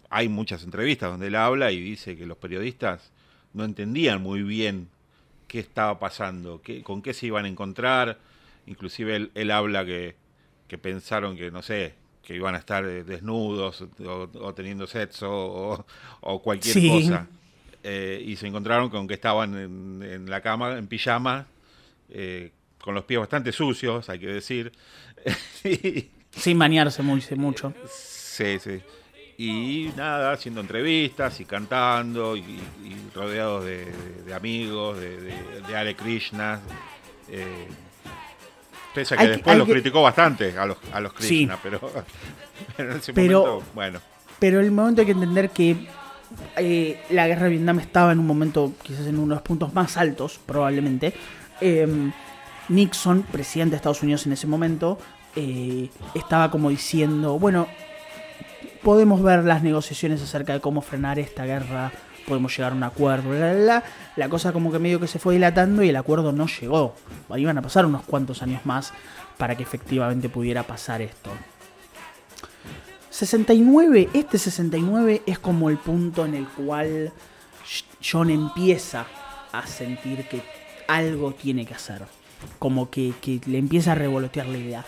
[0.09, 3.11] hay muchas entrevistas donde él habla y dice que los periodistas
[3.53, 4.87] no entendían muy bien
[5.47, 8.17] qué estaba pasando, qué, con qué se iban a encontrar
[8.67, 10.15] Inclusive él, habla que,
[10.81, 15.85] pensaron que, no sé, que iban a estar eh, desnudos o, teniendo sexo
[16.21, 17.27] o, cualquier cosa.
[17.83, 19.55] Eh, y se encontraron con que estaban
[20.03, 21.47] en, la cama, en pijama,
[22.09, 24.71] eh, con los pies bastante sucios, hay que decir.
[26.31, 27.73] Sin bañarse mucho.
[27.89, 28.81] Sí, sí.
[29.39, 32.59] Y nada, haciendo entrevistas y cantando y,
[33.13, 35.17] rodeados de, amigos, de,
[35.67, 36.59] de, Ale Krishna.
[38.97, 41.79] Pese a que después los criticó bastante a los, a los Krishna, pero,
[42.79, 43.99] en ese momento, bueno.
[44.39, 45.87] Pero el momento hay que entender que
[46.55, 49.71] eh, la guerra de Vietnam estaba en un momento, quizás en uno de los puntos
[49.73, 51.13] más altos, probablemente.
[51.61, 52.11] Em,
[52.69, 54.97] Nixon, presidente de Estados Unidos en ese momento,
[55.35, 57.67] eh, estaba como diciendo, bueno,
[58.83, 61.91] podemos ver las negociaciones acerca de cómo frenar esta guerra
[62.27, 63.83] podemos llegar a un acuerdo, la,
[64.17, 66.93] la, cosa como que medio que se fue dilatando y el acuerdo no llegó.
[67.35, 68.91] Iban a pasar unos cuantos años más
[69.37, 71.31] para que efectivamente pudiera pasar esto.
[73.09, 77.13] 69, este 69 es como el punto en el cual
[78.03, 79.07] John empieza
[79.51, 80.43] a sentir que
[80.87, 82.16] algo tiene que hacer.
[82.59, 84.85] Como que, que le empieza a revolotear la idea.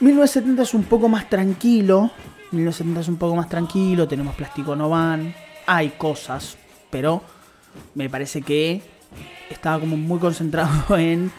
[0.00, 2.10] 1970 es un poco más tranquilo.
[2.52, 4.08] 1970 es un poco más tranquilo.
[4.08, 5.34] Tenemos Plástico No Van
[5.72, 6.56] hay cosas,
[6.90, 7.22] pero
[7.94, 8.82] me parece que
[9.50, 11.30] estaba como muy concentrado en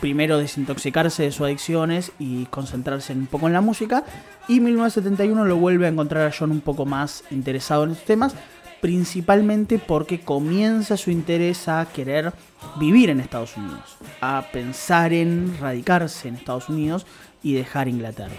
[0.00, 4.04] primero desintoxicarse de sus adicciones y concentrarse un poco en la música.
[4.48, 8.34] Y 1971 lo vuelve a encontrar a John un poco más interesado en estos temas,
[8.80, 12.32] principalmente porque comienza su interés a querer
[12.76, 17.06] vivir en Estados Unidos, a pensar en radicarse en Estados Unidos
[17.42, 18.34] y dejar Inglaterra.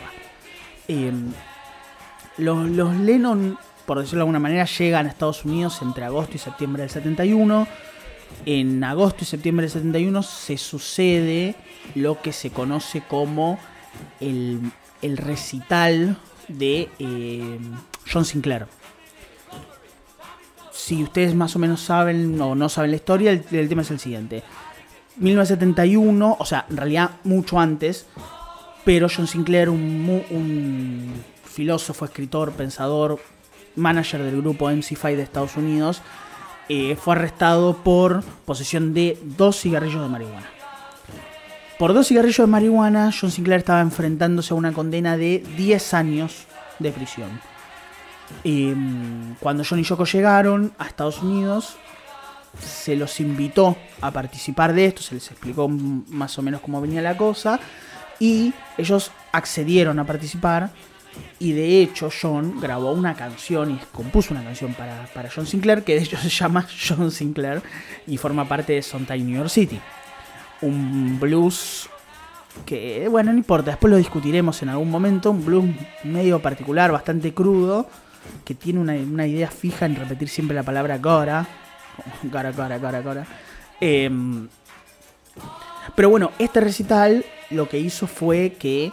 [0.88, 1.32] Em,
[2.38, 6.84] los, Lennon por decirlo de alguna manera, llegan a Estados Unidos entre agosto y septiembre
[6.84, 7.68] del 71.
[8.46, 11.56] En agosto y septiembre del 71 se sucede
[11.96, 13.60] lo que se conoce como
[14.20, 17.60] el, recital de eh,
[18.12, 18.68] John Sinclair.
[20.92, 24.00] Si ustedes más o menos saben o no saben la historia, el, tema es el
[24.00, 24.44] siguiente.
[25.16, 28.08] 1971, o sea, en realidad mucho antes,
[28.84, 31.14] pero John Sinclair, un
[31.46, 33.22] filósofo, escritor, pensador,
[33.78, 36.02] manager del grupo MC5 de Estados Unidos,
[36.68, 40.50] eh, fue arrestado por posesión de dos cigarrillos de marihuana.
[41.80, 46.48] Por dos cigarrillos de marihuana, John Sinclair estaba enfrentándose a una condena de 10 años
[46.80, 47.51] de prisión.
[48.44, 51.78] Em, cuando John y Yoko llegaron a Estados Unidos,
[52.60, 57.02] se los invitó a participar de esto, se les explicó más o menos cómo venía
[57.02, 57.60] la cosa
[58.20, 60.70] y ellos accedieron a participar
[61.40, 65.84] y de hecho John grabó una canción y compuso una canción para, para John Sinclair
[65.84, 67.62] que de hecho se llama John Sinclair
[68.08, 69.80] y forma parte de Sometime New York City.
[70.62, 71.90] Un blues
[72.66, 75.66] que, bueno, no importa, después lo discutiremos en algún momento, un blues
[76.04, 77.88] medio particular, bastante crudo,
[78.46, 81.48] que tiene una, idea fija en repetir siempre la palabra Gora.
[82.24, 83.26] Gora, Gora, Gora, Gora.
[83.80, 84.48] Em,
[85.96, 88.92] pero bueno, este recital lo que hizo fue que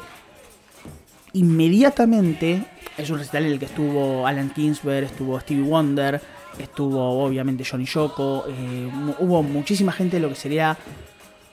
[1.32, 2.64] inmediatamente
[2.96, 6.20] es un recital en el que estuvo Alan Kingsberg, estuvo Stevie Wonder,
[6.58, 10.76] estuvo obviamente Johnny Yoko, eh, hubo muchísima gente de lo que sería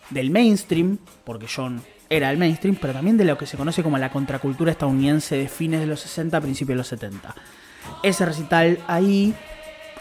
[0.09, 3.97] del mainstream, porque John era el mainstream, pero también de lo que se conoce como
[3.97, 7.35] la contracultura estadounidense de fines de los 60, principios de los 70.
[8.03, 9.33] Ese recital ahí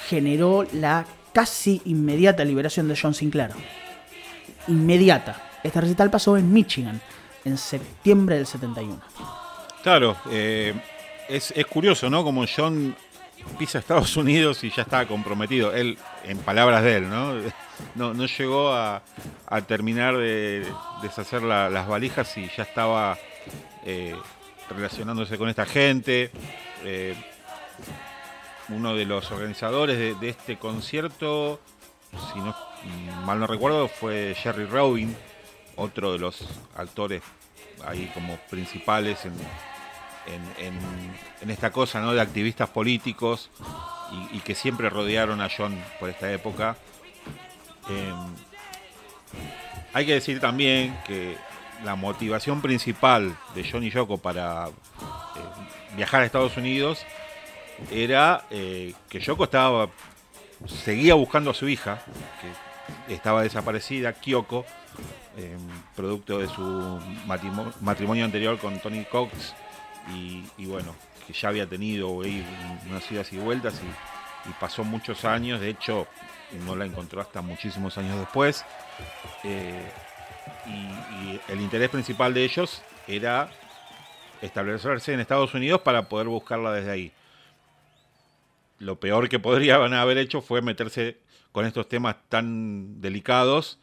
[0.08, 3.50] generó la casi inmediata liberación de John Sinclair.
[4.68, 5.42] Inmediata.
[5.62, 7.00] Este recital pasó en Michigan,
[7.44, 9.00] en septiembre del 71.
[9.82, 10.74] Claro, eh,
[11.28, 12.22] es, curioso, ¿no?
[12.22, 12.94] Como John
[13.58, 15.74] pisa Estados Unidos y ya estaba comprometido.
[15.74, 17.34] Él, en palabras de él, ¿no?
[17.96, 19.02] No, no llegó a,
[19.66, 20.64] terminar de
[21.02, 23.18] deshacer las valijas y ya estaba
[23.84, 24.14] eh,
[24.70, 26.30] relacionándose con esta gente.
[26.84, 27.16] Eh,
[28.68, 31.60] uno de los organizadores de, este concierto,
[32.32, 32.54] si no
[33.24, 35.16] mal no recuerdo, fue Jerry Robin,
[35.76, 37.22] otro de los actores
[37.86, 39.34] ahí como principales en,
[41.50, 42.14] esta cosa ¿no?
[42.14, 43.50] de activistas políticos
[44.32, 46.76] y, que siempre rodearon a John por esta época.
[47.88, 48.16] Em,
[49.92, 51.36] hay que decir también que
[51.84, 54.70] la motivación principal de John y Yoko para eh,
[55.96, 57.04] viajar a Estados Unidos
[57.90, 59.88] era eh, que Yoko estaba
[60.66, 62.02] seguía buscando a su hija,
[63.06, 64.64] que estaba desaparecida, Kyoko,
[65.36, 65.58] em,
[65.94, 67.00] producto de su
[67.80, 69.54] matrimonio anterior con Tony Cox,
[70.12, 70.94] y, bueno,
[71.26, 76.06] que ya había tenido unas idas y vueltas y, pasó muchos años, de hecho
[76.66, 78.64] no la encontró hasta muchísimos años después.
[79.42, 79.90] Eh,
[80.66, 83.48] y, el interés principal de ellos era
[84.42, 87.12] establecerse en Estados Unidos para poder buscarla desde ahí.
[88.84, 91.18] Lo peor que podrían haber hecho fue meterse
[91.52, 93.78] con estos temas tan delicados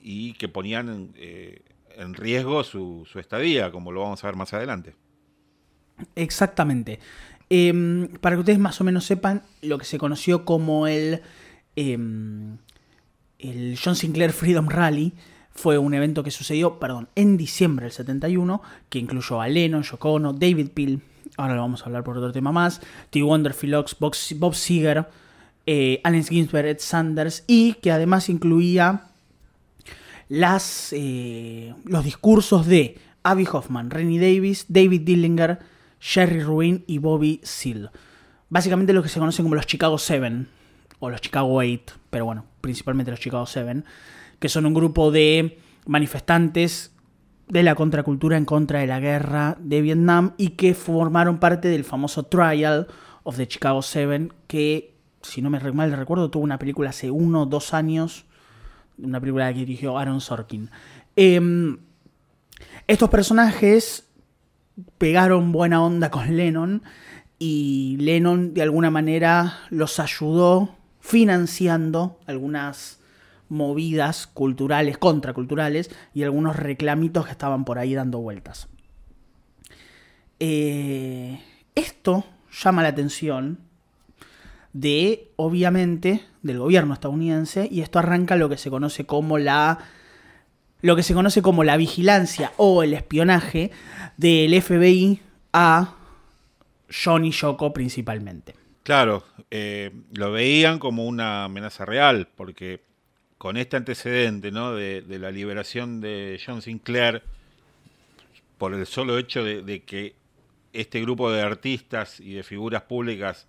[0.00, 1.62] y que ponían eh,
[1.96, 4.94] en riesgo su estadía, como lo vamos a ver más adelante.
[6.14, 7.00] Exactamente.
[7.50, 11.22] Em, para que ustedes más o menos sepan lo que se conoció como el,
[11.76, 12.58] em,
[13.38, 15.14] el John Sinclair Freedom Rally
[15.50, 20.20] fue un evento que sucedió, perdón, en diciembre del 71, que incluyó a Lennon, Yoko
[20.34, 21.00] David Peel,
[21.38, 23.22] ahora lo vamos a hablar por otro tema más, T.
[23.22, 25.08] Wonder, Phil Ox, Bob Seger,
[25.66, 29.04] eh, Allen Ginsberg, Ed Sanders, y que además incluía
[30.28, 35.58] las, eh, los discursos de Abby Hoffman, Rennie Davis, David Dillinger,
[36.00, 37.90] Jerry Ruin y Bobby Seale.
[38.50, 40.48] Básicamente lo que se conocen como los Chicago Seven,
[40.98, 43.84] o los Chicago Eight, pero bueno, principalmente los Chicago Seven,
[44.40, 46.92] que son un grupo de manifestantes
[47.48, 51.84] de la contracultura en contra de la guerra de Vietnam y que formaron parte del
[51.84, 52.86] famoso Trial
[53.22, 57.42] of the Chicago Seven, que, si no me mal recuerdo, tuvo una película hace uno
[57.42, 58.24] o dos años,
[58.98, 60.70] una película que dirigió Aaron Sorkin.
[61.16, 61.78] Em,
[62.86, 64.08] estos personajes
[64.98, 66.82] pegaron buena onda con Lennon
[67.38, 72.97] y Lennon de alguna manera los ayudó financiando algunas
[73.48, 78.68] movidas culturales, contraculturales y algunos reclamitos que estaban por ahí dando vueltas.
[80.40, 81.40] Eh,
[81.74, 82.24] esto
[82.62, 83.58] llama la atención
[84.72, 89.78] de, obviamente, del gobierno estadounidense y esto arranca lo que se conoce como la
[90.80, 93.72] lo que se conoce como la vigilancia o el espionaje
[94.16, 95.20] del FBI
[95.52, 95.96] a
[96.88, 98.54] Johnny Yoko principalmente.
[98.84, 102.80] Claro, eh, lo veían como una amenaza real, porque
[103.38, 104.74] con este antecedente ¿no?
[104.74, 107.22] de, la liberación de John Sinclair,
[108.58, 110.16] por el solo hecho de, que
[110.72, 113.46] este grupo de artistas y de figuras públicas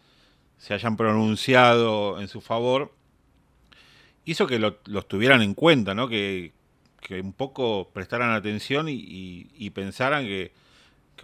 [0.58, 2.94] se hayan pronunciado en su favor,
[4.26, 6.08] hizo que los tuvieran en cuenta, ¿no?
[6.08, 6.54] que,
[7.02, 10.52] que un poco prestaran atención y, pensaran que,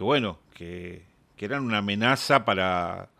[0.00, 1.04] bueno, que,
[1.38, 3.10] eran una amenaza para,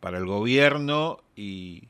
[0.00, 1.84] para el gobierno y,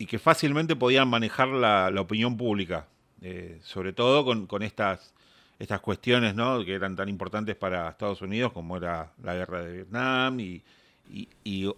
[0.00, 2.86] y que fácilmente podían manejar la, opinión pública,
[3.20, 5.12] eh, sobre todo con, estas,
[5.58, 6.64] estas cuestiones ¿no?
[6.64, 10.62] que eran tan importantes para Estados Unidos como era la guerra de Vietnam y,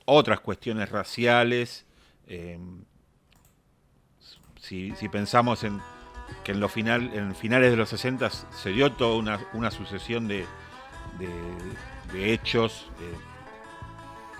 [0.05, 1.85] otras cuestiones raciales.
[2.29, 2.61] Eh,
[4.61, 5.81] si, pensamos en
[6.45, 9.17] que en, los final, en finales de los 60 se dio toda
[9.53, 10.47] una, sucesión de,
[12.15, 13.32] hechos eh,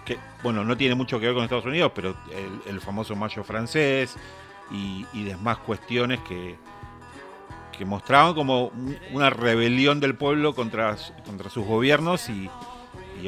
[0.05, 2.17] que, bueno, no tiene mucho que ver con Estados Unidos, pero
[2.67, 4.17] el, famoso mayo francés
[4.71, 6.57] y, demás cuestiones que,
[7.85, 8.71] mostraban como
[9.11, 10.97] una rebelión del pueblo contra,
[11.27, 12.49] contra sus gobiernos y,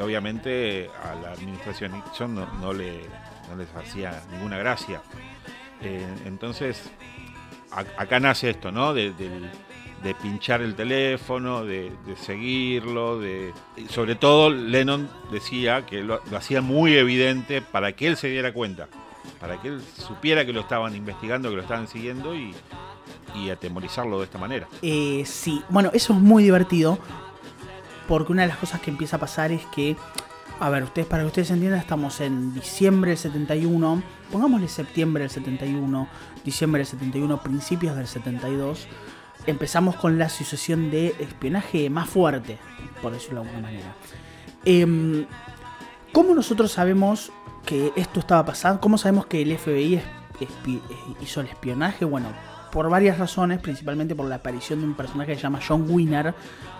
[0.01, 3.01] obviamente a la administración Nixon no, le,
[3.49, 5.03] no les hacía ninguna gracia.
[5.81, 6.89] Eh, entonces,
[7.97, 8.95] acá nace esto, ¿no?
[8.95, 9.13] De,
[10.13, 13.55] pinchar el teléfono, de, seguirlo, de
[13.89, 18.89] sobre todo Lennon decía que lo, hacía muy evidente para que él se diera cuenta,
[19.41, 22.55] para que él supiera que lo estaban investigando, que lo estaban siguiendo y,
[23.51, 24.69] atemorizarlo de esta manera.
[24.81, 26.99] Eh, sí, bueno, eso es muy divertido
[28.07, 29.97] porque una de las cosas que empieza a pasar es que
[30.61, 35.31] a ver, ustedes, para que ustedes entiendan, estamos en diciembre del 71, pongámosle septiembre del
[35.31, 36.09] 71,
[36.45, 38.87] diciembre del 71, principios del 72.
[39.47, 42.59] Empezamos con la sucesión de espionaje más fuerte,
[43.03, 43.95] por decirlo de alguna manera.
[44.65, 45.27] Em,
[46.13, 47.33] ¿Cómo nosotros sabemos
[47.67, 48.81] que esto estaba pasando?
[48.81, 50.01] ¿Cómo sabemos que el FBI
[51.21, 52.05] hizo el espionaje?
[52.05, 52.29] Bueno,
[52.71, 56.35] por varias razones, principalmente por la aparición de un personaje que se llama John Winner,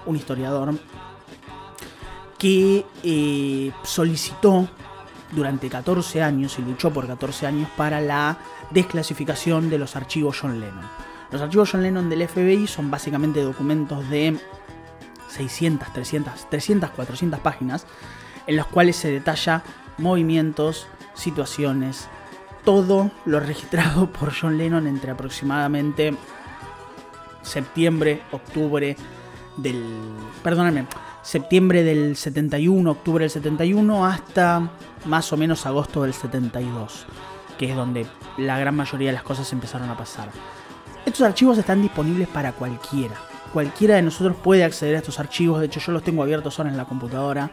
[0.07, 0.75] un historiador
[2.39, 4.69] que eh, solicitó
[5.33, 8.39] durante 14 años y luchó por 14 años para la
[8.71, 10.85] desclasificación de los archivos John Lennon.
[11.31, 14.39] Los archivos John Lennon del FBI son básicamente documentos de
[15.29, 17.87] 600, 300, 300, 400 páginas
[18.47, 19.63] en los cuales se detalla
[19.99, 22.09] movimientos, situaciones,
[22.65, 26.15] todo lo registrado por John Lennon entre aproximadamente
[27.43, 28.97] septiembre, octubre
[29.57, 29.85] del...
[30.43, 30.87] Perdóname,
[31.23, 34.71] septiembre del 71, octubre del 71, hasta
[35.05, 37.07] más o menos agosto del 72,
[37.59, 38.07] que es donde
[38.39, 40.31] la gran mayoría de las cosas empezaron a pasar.
[41.07, 43.15] Estos archivos están disponibles para cualquiera.
[43.53, 46.71] Cualquiera de nosotros puede acceder a estos archivos, de hecho yo los tengo abiertos ahora
[46.71, 47.51] en la computadora,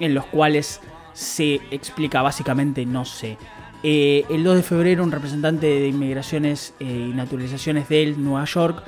[0.00, 0.80] en los cuales
[1.12, 3.36] se explica básicamente, no sé,
[3.82, 8.82] eh, el 2 de febrero un representante de inmigraciones eh, y naturalizaciones de Nueva York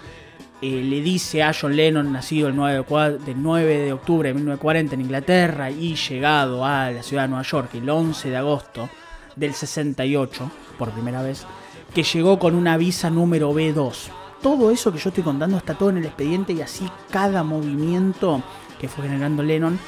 [0.63, 5.71] eh, le dice a John Lennon, nacido el 9 de, octubre de 1940 en Inglaterra
[5.71, 8.91] y llegado a la ciudad de Nueva York el 11 de agosto
[9.37, 11.47] del 68, por primera vez,
[11.95, 14.09] que llegó con una visa número B2.
[14.43, 18.43] Todo eso que yo estoy contando está todo en el expediente y así cada movimiento
[18.81, 19.79] que fue generando Lennon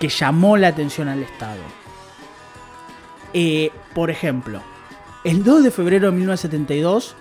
[0.00, 1.60] que llamó la atención al Estado.
[3.34, 4.60] Eh, por ejemplo,
[5.24, 7.14] el 2 de febrero de 1972,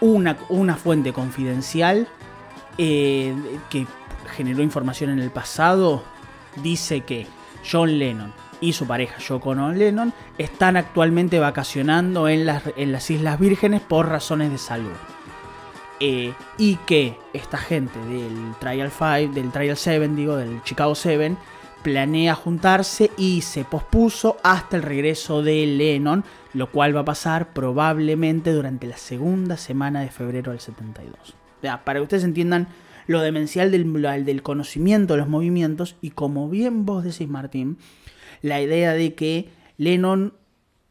[0.00, 2.08] una, una fuente confidencial
[2.78, 3.34] eh,
[3.70, 3.86] que
[4.34, 6.02] generó información en el pasado,
[6.62, 7.26] dice que
[7.70, 13.38] John Lennon y su pareja Yoko Lennon están actualmente vacacionando en las, en las Islas
[13.38, 14.92] Vírgenes por razones de salud.
[16.00, 21.36] Eh, y que esta gente del Trial 5, del Trial 7, digo, del Chicago 7,
[21.82, 27.52] planea juntarse y se pospuso hasta el regreso de Lennon, lo cual va a pasar
[27.52, 31.36] probablemente durante la segunda semana de febrero del 72
[31.84, 32.68] para que ustedes entiendan
[33.06, 37.78] lo demencial del, del conocimiento de los movimientos y como bien vos decís Martín,
[38.44, 40.34] la idea de que Lennon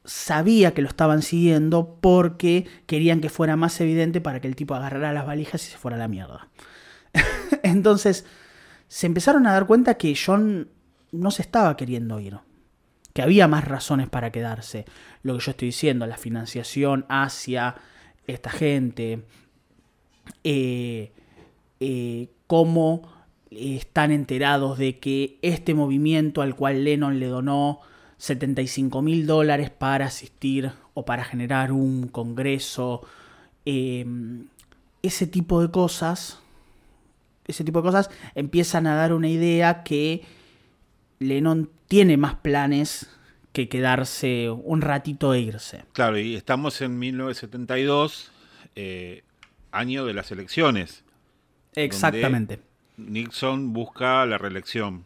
[0.06, 4.74] sabía que lo estaban siguiendo porque querían que fuera más evidente para que el tipo
[4.74, 6.48] agarrara las valijas y se fuera a la mierda.
[7.62, 8.26] Entonces,
[8.88, 10.68] se empezaron a dar cuenta que John
[11.12, 12.40] no se estaba queriendo ir.
[13.14, 14.86] Que había más razones para quedarse.
[15.22, 17.76] Lo que yo estoy diciendo, la financiación hacia
[18.26, 19.28] esta gente,
[20.44, 21.12] eh,
[21.80, 23.13] eh, cómo
[23.58, 27.82] están enterados de que este movimiento al cual Lennon le donó
[28.18, 33.02] 75 mil dólares para asistir o para generar un congreso,
[33.66, 34.46] em,
[35.02, 36.40] ese tipo de cosas,
[37.48, 40.22] ese tipo de cosas empiezan a dar una idea que
[41.20, 43.10] Lennon tiene más planes
[43.52, 45.84] que quedarse un ratito e irse.
[45.94, 48.32] Claro, y estamos en 1972,
[49.72, 51.04] año de las elecciones.
[51.76, 52.60] Exactamente.
[52.98, 55.06] Nixon busca la reelección.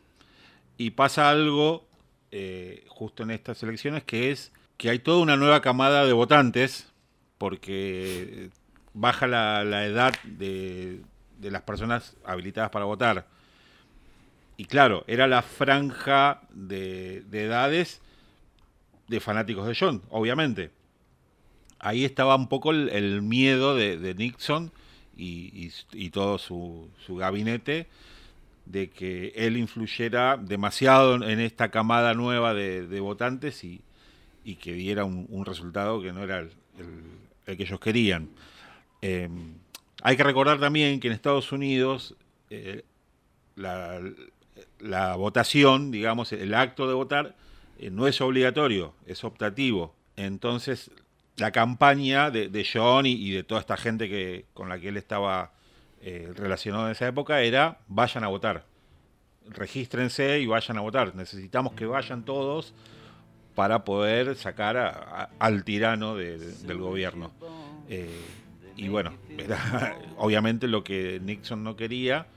[0.77, 1.87] Y pasa algo
[2.31, 6.91] eh, justo en estas elecciones que es que hay toda una nueva camada de votantes
[7.37, 8.49] porque
[8.93, 11.01] baja la, edad de,
[11.41, 13.27] las personas habilitadas para votar.
[14.55, 18.01] Y claro, era la franja de, edades
[19.07, 20.71] de fanáticos de John, obviamente
[21.79, 24.71] ahí estaba un poco el, miedo de, Nixon
[25.17, 27.87] y, todo su, gabinete
[28.65, 33.81] de que él influyera demasiado en esta camada nueva de, votantes y,
[34.61, 36.51] que diera un, resultado que no era el,
[37.45, 38.29] que ellos querían.
[39.01, 39.55] Em,
[40.01, 42.15] hay que recordar también que en Estados Unidos
[42.49, 42.83] eh,
[43.55, 47.35] la, votación, digamos, el acto de votar,
[47.79, 49.93] eh, no es obligatorio, es optativo.
[50.15, 50.91] Entonces,
[51.37, 55.51] la campaña de, John y, de toda esta gente que, con la que él estaba
[56.01, 58.65] eh, relacionado en esa época era vayan a votar.
[59.49, 61.15] Regístrense y vayan a votar.
[61.15, 62.73] Necesitamos que vayan todos
[63.55, 67.31] para poder sacar al tirano del gobierno.
[67.87, 68.21] Eh,
[68.75, 72.27] y bueno, era obviamente lo que Nixon no quería.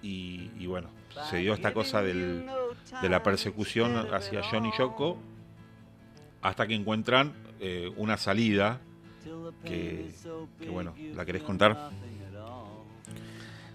[0.00, 0.88] Y, bueno,
[1.30, 2.44] se dio esta cosa de
[3.02, 5.18] la persecución hacia John y Yoko
[6.40, 7.32] hasta que encuentran
[7.64, 8.80] eh, una salida
[9.64, 10.10] que,
[10.68, 11.90] bueno, ¿la querés contar?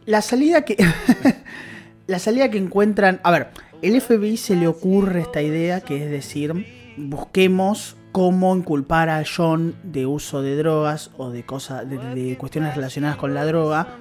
[0.06, 0.76] La salida que...
[2.08, 3.22] la salida que encuentran...
[3.24, 3.48] A ver,
[3.82, 6.66] el FBI se le ocurre esta idea que es decir,
[6.98, 13.16] busquemos cómo inculpar a John de uso de drogas o de cosas de, cuestiones relacionadas
[13.16, 14.00] con la droga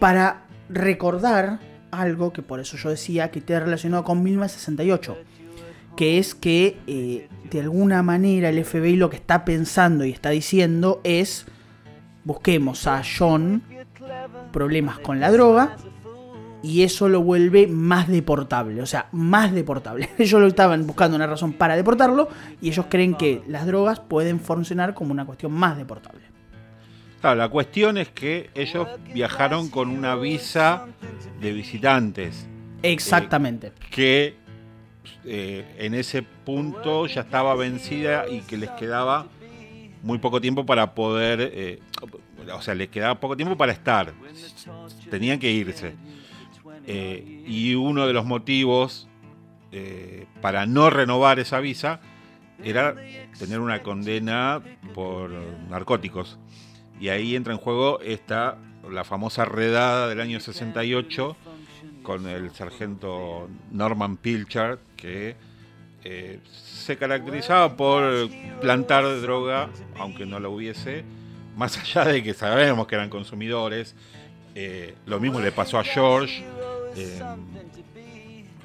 [0.00, 1.60] para recordar
[1.92, 5.16] algo que por eso yo decía que está relacionado con 1968
[5.98, 10.30] que es que eh, de alguna manera el FBI lo que está pensando y está
[10.30, 11.44] diciendo es
[12.22, 13.64] busquemos a John
[14.52, 15.74] problemas con la droga
[16.62, 20.08] y eso lo vuelve más deportable, o sea, más deportable.
[20.18, 22.28] Ellos lo estaban buscando una razón para deportarlo
[22.60, 26.22] y ellos creen que las drogas pueden funcionar como una cuestión más deportable.
[27.20, 30.86] Claro, la cuestión es que ellos viajaron con una visa
[31.40, 32.46] de visitantes.
[32.84, 33.66] Exactamente.
[33.66, 34.47] Eh, que
[35.30, 39.26] eh, en ese punto ya estaba vencida y que les quedaba
[40.02, 41.80] muy poco tiempo para poder, eh,
[42.50, 44.14] o sea, les quedaba poco tiempo para estar,
[45.10, 45.96] tenían que irse.
[46.86, 49.06] Eh, y uno de los motivos
[50.40, 52.00] para no renovar esa visa
[52.64, 52.96] era
[53.38, 54.62] tener una condena
[54.94, 55.30] por
[55.68, 56.38] narcóticos.
[56.98, 58.56] Y ahí entra en juego esta,
[58.90, 61.36] la famosa redada del año 68
[62.08, 65.36] con el sargento Norman Pilchard, que
[66.02, 68.30] eh, se caracterizaba por
[68.62, 71.04] plantar droga, aunque no lo hubiese,
[71.54, 73.94] más allá de que sabemos que eran consumidores.
[74.54, 76.46] Eh, lo mismo le pasó a George.
[76.96, 77.20] Eh,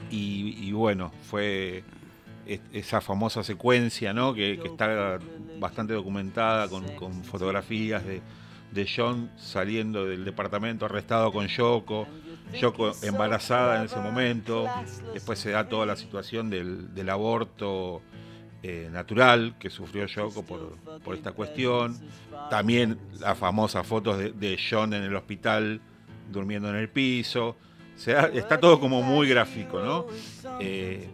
[0.09, 1.83] y, bueno, fue
[2.71, 4.33] esa famosa secuencia ¿no?
[4.33, 5.19] que, está
[5.59, 6.85] bastante documentada con,
[7.25, 8.21] fotografías de,
[8.71, 12.07] de John saliendo del departamento arrestado con Yoko
[12.59, 14.67] Yoko embarazada en ese momento,
[15.13, 18.01] después se da toda la situación del, aborto
[18.61, 21.97] eh, natural que sufrió Yoko por, esta cuestión,
[22.49, 25.81] también las famosas fotos de, John en el hospital
[26.31, 27.55] durmiendo en el piso,
[27.97, 30.05] está todo como muy gráfico, ¿no?
[30.59, 31.07] Eh,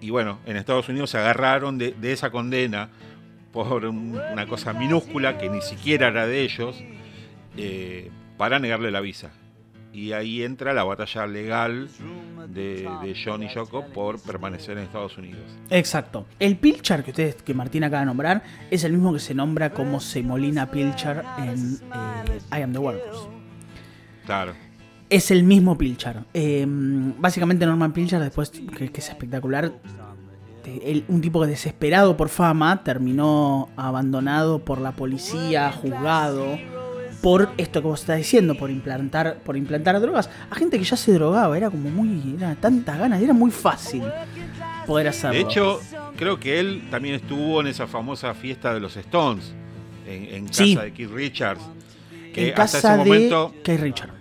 [0.00, 2.88] y bueno, en Estados Unidos se agarraron de, esa condena
[3.52, 6.76] por una cosa minúscula que ni siquiera era de ellos,
[7.56, 9.32] eh, para negarle la visa
[9.92, 11.88] y ahí entra la batalla legal
[12.48, 15.42] de, John y Yoko por permanecer en Estados Unidos.
[15.70, 16.26] Exacto.
[16.38, 19.70] El Pilchar que ustedes, que Martín acaba de nombrar, es el mismo que se nombra
[19.70, 23.28] como Semolina Pilchar en eh, I Am the Workers.
[24.26, 24.52] Claro.
[25.08, 26.24] Es el mismo Pilchar.
[26.34, 29.72] Em, básicamente Norman Pilchar, después, que, es espectacular,
[31.08, 36.58] un tipo desesperado por fama, terminó abandonado por la policía, juzgado
[37.22, 40.96] por esto que vos estás diciendo, por implantar, por implantar drogas, a gente que ya
[40.96, 44.04] se drogaba, era como muy, era tantas ganas, era muy fácil
[44.86, 45.34] poder hacerlo.
[45.34, 45.80] De hecho,
[46.16, 49.52] creo que él también estuvo en esa famosa fiesta de los Stones,
[50.06, 51.62] en, casa de Keith Richards.
[52.32, 54.14] Que en casa hasta ese momento, de Keith Richards.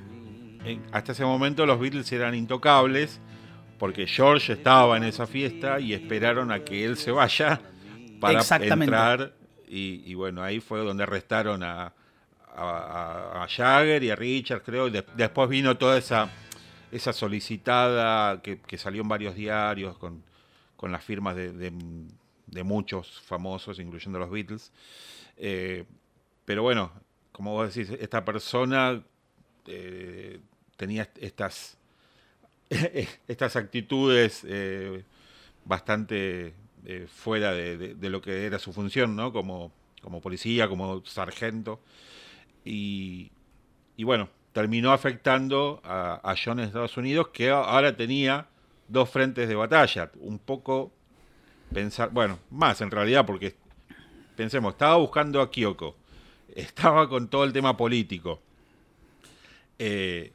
[0.91, 3.19] hasta ese momento los Beatles eran intocables,
[3.77, 7.61] porque George estaba en esa fiesta y esperaron a que él se vaya
[8.19, 9.33] para entrar.
[9.69, 11.93] y bueno, ahí fue donde arrestaron a,
[12.57, 14.87] a, Jagger y a Richard, creo.
[14.87, 16.29] Y después vino toda esa,
[16.91, 20.23] esa solicitada que, salió en varios diarios con,
[20.91, 21.71] las firmas de,
[22.63, 24.71] muchos famosos, incluyendo los Beatles.
[25.37, 25.85] Eh,
[26.45, 26.91] pero bueno,
[27.31, 29.03] como vos decís, esta persona
[29.67, 30.39] eh,
[30.75, 31.77] tenía estas,
[33.27, 35.03] estas actitudes eh,
[35.65, 36.53] bastante
[37.07, 39.33] fuera de, lo que era su función, ¿no?
[39.33, 41.81] Como, como policía, como sargento.
[42.67, 43.31] Y,
[44.03, 48.47] bueno, terminó afectando a, John en Estados Unidos, que ahora tenía
[48.87, 50.11] dos frentes de batalla.
[50.19, 50.91] Un poco
[51.73, 53.55] pensar, bueno, más en realidad, porque
[54.35, 55.95] pensemos, estaba buscando a Kyoko,
[56.55, 58.41] estaba con todo el tema político
[59.79, 60.31] eh,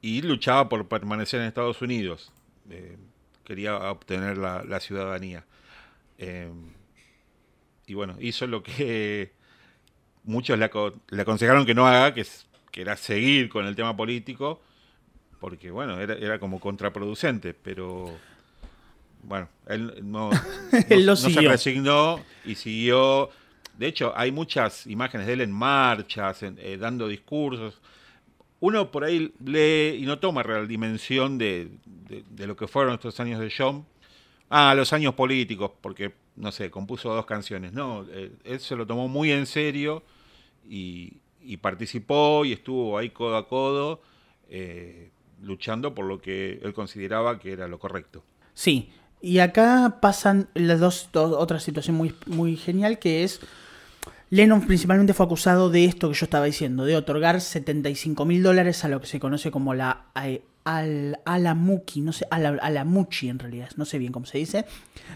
[0.00, 2.32] y luchaba por permanecer en Estados Unidos.
[2.70, 2.96] Eh,
[3.44, 5.44] quería obtener la, ciudadanía.
[6.18, 6.50] Eh,
[7.86, 9.32] y bueno, hizo lo que
[10.24, 10.64] muchos le,
[11.20, 12.26] aconsejaron que no haga, que,
[12.70, 14.60] que era seguir con el tema político,
[15.40, 18.12] porque bueno, era, era como contraproducente, pero
[19.22, 20.30] bueno, él no,
[21.16, 23.30] se resignó y siguió.
[23.78, 27.80] De hecho, hay muchas imágenes de él en marchas, eh, dando discursos.
[28.60, 31.70] Uno por ahí lee y no toma real dimensión de,
[32.36, 33.86] lo que fueron estos años de John.
[34.50, 37.72] Ah, los años políticos, porque, no sé, compuso dos canciones.
[37.72, 40.02] No, eh, él se lo tomó muy en serio
[40.68, 41.18] y,
[41.60, 44.00] participó y estuvo ahí codo a codo,
[44.48, 45.10] eh,
[45.42, 48.22] luchando por lo que él consideraba que era lo correcto.
[48.54, 53.40] Sí, y acá pasan las dos, otra situación muy, muy genial que es
[54.32, 58.82] Lennon principalmente fue acusado de esto que yo estaba diciendo, de otorgar 75 mil dólares
[58.82, 63.38] a lo que se conoce como la eh, al, Alamuki, no sé, al, Alamuchi en
[63.38, 64.64] realidad, no sé bien cómo se dice,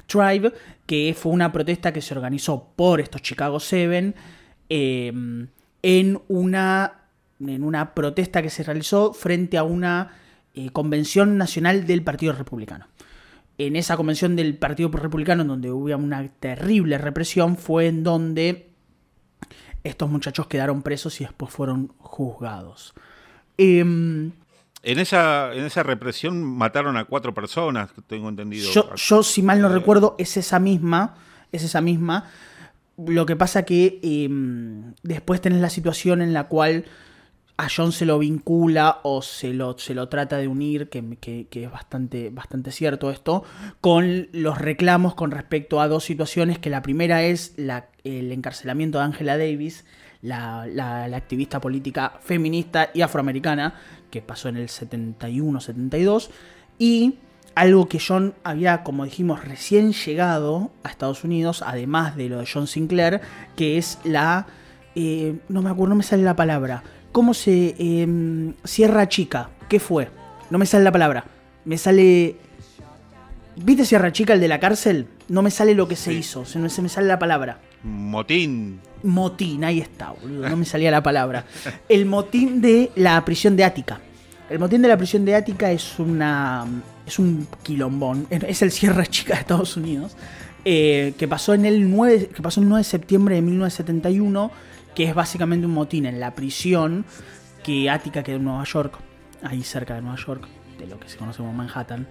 [0.07, 0.53] Tribe,
[0.87, 4.15] que fue una protesta que se organizó por estos Chicago Seven
[4.69, 5.49] em,
[5.83, 7.05] en, una,
[7.41, 10.13] en una protesta que se realizó frente a una
[10.55, 12.87] eh, convención nacional del Partido Republicano
[13.59, 18.71] en esa convención del Partido Republicano, en donde hubo una terrible represión, fue en donde
[19.83, 22.95] estos muchachos quedaron presos y después fueron juzgados.
[23.57, 24.33] Em,
[24.87, 28.71] en, esa, en esa represión mataron a cuatro personas, tengo entendido.
[28.95, 31.17] Yo, si mal no eh, recuerdo, es esa misma.
[31.51, 32.31] Es esa misma.
[32.97, 36.85] Lo que pasa que em, después tenés la situación en la cual
[37.57, 41.71] a John se lo vincula o se lo, se lo trata de unir, que, es
[41.71, 43.45] bastante, bastante cierto esto,
[43.81, 48.99] con los reclamos con respecto a dos situaciones, que la primera es la, el encarcelamiento
[48.99, 49.85] de Angela Davis,
[50.23, 53.75] la, la, activista política feminista y afroamericana,
[54.21, 56.31] que pasó en el 71-72,
[56.79, 57.19] y
[57.55, 62.49] algo que John había, como dijimos, recién llegado a Estados Unidos, además de lo de
[62.53, 63.21] John Sinclair,
[63.57, 64.47] que es la...
[64.95, 66.83] Eh, no me acuerdo, no me sale la palabra
[67.17, 69.49] cómo se em, Sierra Chica.
[69.71, 70.11] ¿Qué fue?
[70.51, 71.25] No me sale la palabra.
[71.65, 72.37] Me sale...
[73.57, 75.07] ¿Viste Sierra Chica, el de la cárcel?
[75.29, 77.59] No me sale lo que se hizo, se, me sale la palabra.
[77.87, 78.81] Motín.
[79.03, 81.45] Motín, ahí está, boludo, no me salía la palabra.
[81.89, 84.01] El motín de la prisión de Ática.
[84.51, 86.65] El motín de la prisión de Ática es una.
[87.07, 88.27] es un quilombón.
[88.31, 90.17] Es el Sierra Chica de Estados Unidos.
[90.65, 92.31] Eh, que pasó en el 9.
[92.35, 94.51] que pasó el 9 de septiembre de 1971
[94.97, 97.05] que es básicamente un motín en la prisión
[97.63, 98.99] que Ática queda en Nueva York,
[99.43, 102.09] ahí cerca de Nueva York, de lo que se conoce como Manhattan.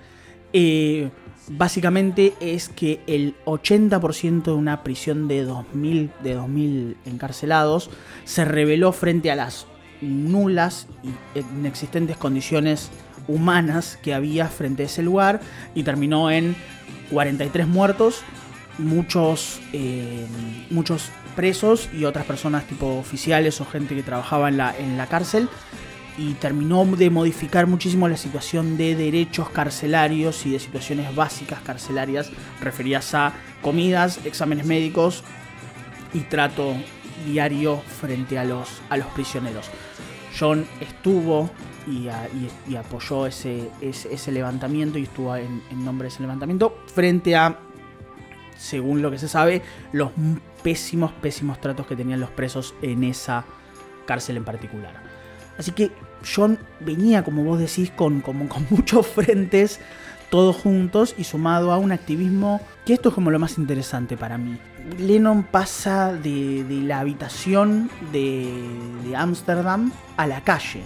[0.53, 1.09] Eh,
[1.49, 7.89] básicamente es que el 80% de una prisión de 2000, de 2000 encarcelados
[8.23, 9.67] se reveló frente a las
[10.01, 12.89] nulas y inexistentes condiciones
[13.27, 15.41] humanas que había frente a ese lugar
[15.73, 16.55] y terminó en
[17.11, 18.21] 43 muertos,
[18.77, 20.27] muchos, eh,
[20.69, 25.07] muchos presos y otras personas tipo oficiales o gente que trabajaba en la, en la
[25.07, 25.49] cárcel
[26.17, 32.31] y terminó de modificar muchísimo la situación de derechos carcelarios y de situaciones básicas carcelarias
[32.61, 35.23] referidas a comidas, exámenes médicos
[36.13, 36.75] y trato
[37.25, 39.69] diario frente a los, a los prisioneros.
[40.37, 41.49] John estuvo
[41.87, 42.07] y,
[42.75, 47.59] apoyó ese, ese, levantamiento y estuvo en, en nombre de ese levantamiento frente a,
[48.57, 49.61] según lo que se sabe,
[49.91, 50.11] los
[50.63, 53.45] pésimos, pésimos tratos que tenían los presos en esa
[54.05, 54.93] cárcel en particular.
[55.57, 55.91] Así que
[56.25, 59.79] John venía, como vos decís, con, con, con muchos frentes,
[60.29, 64.37] todos juntos y sumado a un activismo que esto es como lo más interesante para
[64.37, 64.57] mí.
[64.99, 70.83] Lennon pasa de, la habitación de Ámsterdam a la calle.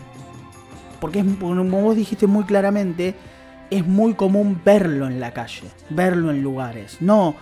[1.01, 3.15] Porque como vos dijiste muy claramente,
[3.69, 6.97] es muy común verlo en la calle, verlo en lugares.
[6.99, 7.35] No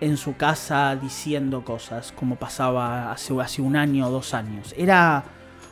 [0.00, 4.74] en su casa diciendo cosas, como pasaba hace, hace un año o dos años.
[4.76, 5.24] Era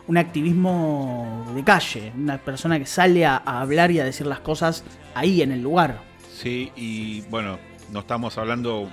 [0.08, 4.84] un activismo de calle, una persona que sale a, hablar y a decir las cosas
[5.14, 6.00] ahí en el lugar.
[6.32, 7.58] Sí, y bueno,
[7.92, 8.88] no estamos hablando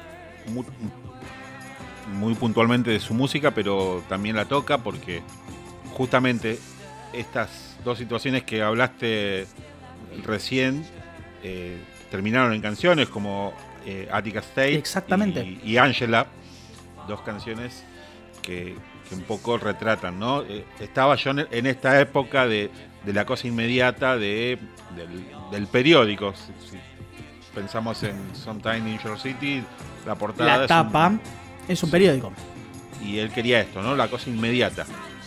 [2.13, 5.21] muy, puntualmente de su música, pero también la toca porque
[5.93, 6.57] justamente
[7.13, 9.45] estas dos situaciones que hablaste
[10.25, 10.83] recién
[11.43, 11.77] eh,
[12.09, 13.53] terminaron en canciones como
[13.85, 15.59] eh, Attica State Exactamente.
[15.63, 16.27] Y, Angela,
[17.07, 17.83] dos canciones
[18.41, 18.75] que,
[19.13, 20.41] un poco retratan, ¿no?
[20.43, 22.69] Eh, estaba yo en esta época de,
[23.05, 24.57] la cosa inmediata de,
[25.51, 26.33] del, periódico.
[26.35, 26.77] Si,
[27.53, 29.63] pensamos en Sometime in Your City,
[30.05, 30.57] la portada.
[30.57, 31.13] La tapa
[31.67, 32.31] es un, periódico.
[33.03, 33.95] Y él quería esto, ¿no?
[33.95, 34.85] La cosa inmediata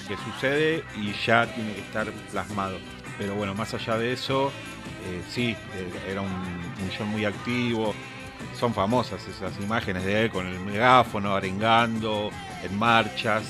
[0.09, 2.79] que sucede y ya tiene que estar plasmado.
[3.19, 4.49] Pero bueno, más allá de eso,
[5.07, 5.57] eh, sí,
[6.09, 7.95] era un, un show muy activo,
[8.59, 12.31] son famosas esas imágenes de él con el megáfono, arengando,
[12.63, 13.45] en marchas.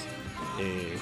[0.59, 0.97] Eh,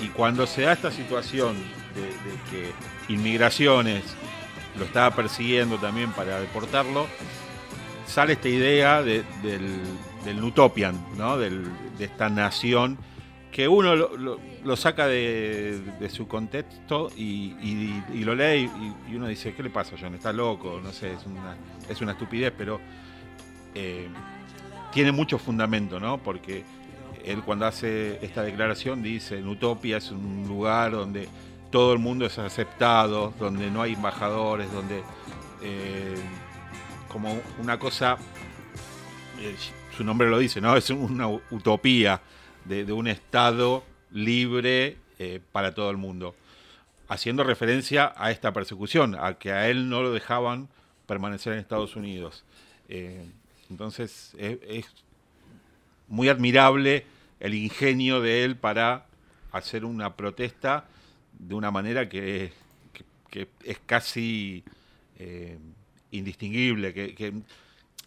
[0.00, 1.56] y cuando se da esta situación
[1.94, 4.02] de, que inmigraciones
[4.78, 7.06] lo estaba persiguiendo también para deportarlo,
[8.06, 11.38] sale esta idea del, del Utopian, ¿no?
[11.38, 11.62] de
[12.00, 12.98] esta nación
[13.54, 17.54] que uno lo, saca de, su contexto y,
[18.24, 18.68] lo lee
[19.08, 20.12] y, uno dice, ¿qué le pasa, John?
[20.16, 21.56] Está loco, no sé, es una,
[21.88, 22.80] es una estupidez, pero
[23.76, 24.08] eh,
[24.92, 26.18] tiene mucho fundamento, ¿no?
[26.18, 26.64] Porque
[27.24, 31.28] él cuando hace esta declaración dice, en Utopia es un lugar donde
[31.70, 35.02] todo el mundo es aceptado, donde no hay embajadores, donde
[35.62, 36.14] eh,
[37.08, 38.16] como una cosa,
[39.40, 39.56] eh,
[39.96, 40.76] su nombre lo dice, ¿no?
[40.76, 42.20] Es una utopía
[42.64, 46.34] de, un Estado libre eh, para todo el mundo,
[47.08, 50.68] haciendo referencia a esta persecución, a que a él no lo dejaban
[51.06, 52.44] permanecer en Estados Unidos.
[53.68, 54.86] Entonces es,
[56.08, 57.06] muy admirable
[57.44, 59.04] el ingenio de él para
[59.52, 60.86] hacer una protesta
[61.38, 62.52] de una manera que,
[63.64, 64.64] es casi
[65.18, 65.58] eh,
[66.10, 67.34] indistinguible, que,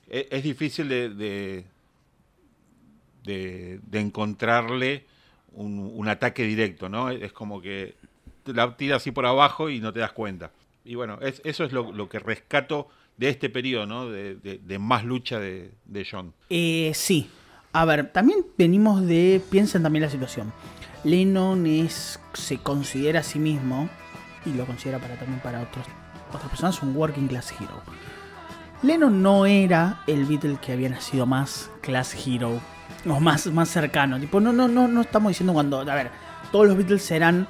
[0.09, 1.63] es, difícil de,
[3.23, 5.05] de, encontrarle
[5.53, 7.11] un, ataque directo, ¿no?
[7.11, 7.93] Es como que
[8.45, 10.51] la tira así por abajo y no te das cuenta.
[10.83, 14.09] Y bueno, eso es lo, que rescato de este periodo, ¿no?
[14.09, 15.69] De, más lucha de,
[16.09, 16.33] John.
[16.49, 17.29] Eh, sí.
[17.73, 19.41] A ver, también venimos de.
[19.49, 20.51] Piensen también la situación.
[21.03, 21.65] Lennon
[22.33, 23.89] se considera a sí mismo,
[24.45, 25.85] y lo considera para, también para otros,
[26.29, 27.81] otras personas, un working class hero.
[28.83, 32.59] Lennon no era el Beatle que había nacido más class hero
[33.07, 34.19] o más, más cercano.
[34.19, 35.79] Tipo, no, no, no, no estamos diciendo cuando.
[35.79, 36.11] A ver,
[36.51, 37.47] todos los Beatles serán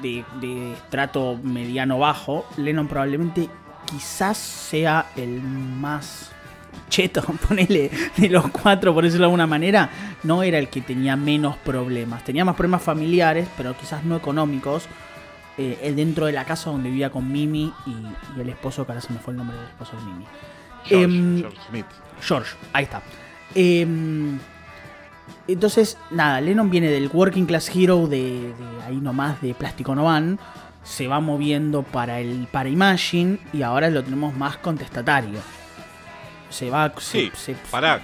[0.00, 2.46] de, de estrato mediano bajo.
[2.56, 3.48] Lennon probablemente
[3.86, 6.32] quizás sea el más
[6.88, 9.90] cheto, ponele, de los cuatro, por decirlo de alguna manera,
[10.22, 12.24] no era el que tenía menos problemas.
[12.24, 14.86] Tenía más problemas familiares, pero quizás no económicos.
[15.58, 19.02] Eh, el dentro de la casa donde vivía con Mimi y, el esposo, que ahora
[19.02, 20.24] se me fue el nombre del esposo de Mimi.
[20.84, 21.86] George, em, George Smith.
[22.22, 23.02] George, ahí está.
[23.54, 23.86] Eh,
[25.48, 28.52] entonces, nada, Lennon viene del Working Class Hero de,
[28.86, 30.38] ahí nomás, de Plástico Novan.
[30.84, 35.38] Se va moviendo para el para Imagine y ahora lo tenemos más contestatario.
[36.52, 36.92] Se va.
[36.98, 38.00] Sí, se, pará.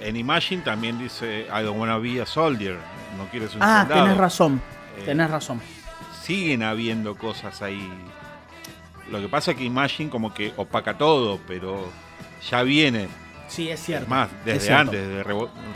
[0.00, 2.76] En Imagine también dice I don't wanna be a soldier.
[3.16, 4.60] No quieres un ah, tenés razón.
[4.98, 5.60] Eh, tenés razón.
[6.22, 7.90] Siguen habiendo cosas ahí.
[9.10, 11.90] Lo que pasa es que Imagine como que opaca todo, pero
[12.50, 13.08] ya viene
[13.52, 14.08] Sí, es cierto.
[14.08, 15.22] más, desde antes, de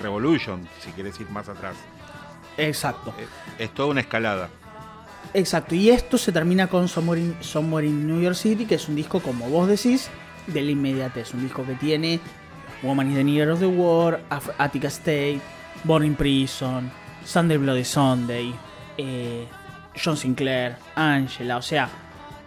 [0.03, 1.77] Revolution, si quieres ir más atrás.
[2.57, 3.13] Exacto.
[3.59, 4.49] Es, toda una escalada.
[5.35, 9.21] Exacto, y esto se termina con Somewhere in, New York City, que es un disco,
[9.21, 10.09] como vos decís,
[10.47, 11.35] de la inmediatez.
[11.35, 12.21] Un disco que tiene
[12.83, 14.21] Woman is the Near of the War,
[14.59, 15.41] Attica State,
[15.85, 16.91] Born in Prison,
[17.25, 18.55] Sunday Bloody Sunday,
[18.97, 19.47] eh,
[19.95, 21.89] John Sinclair, Angela, o sea,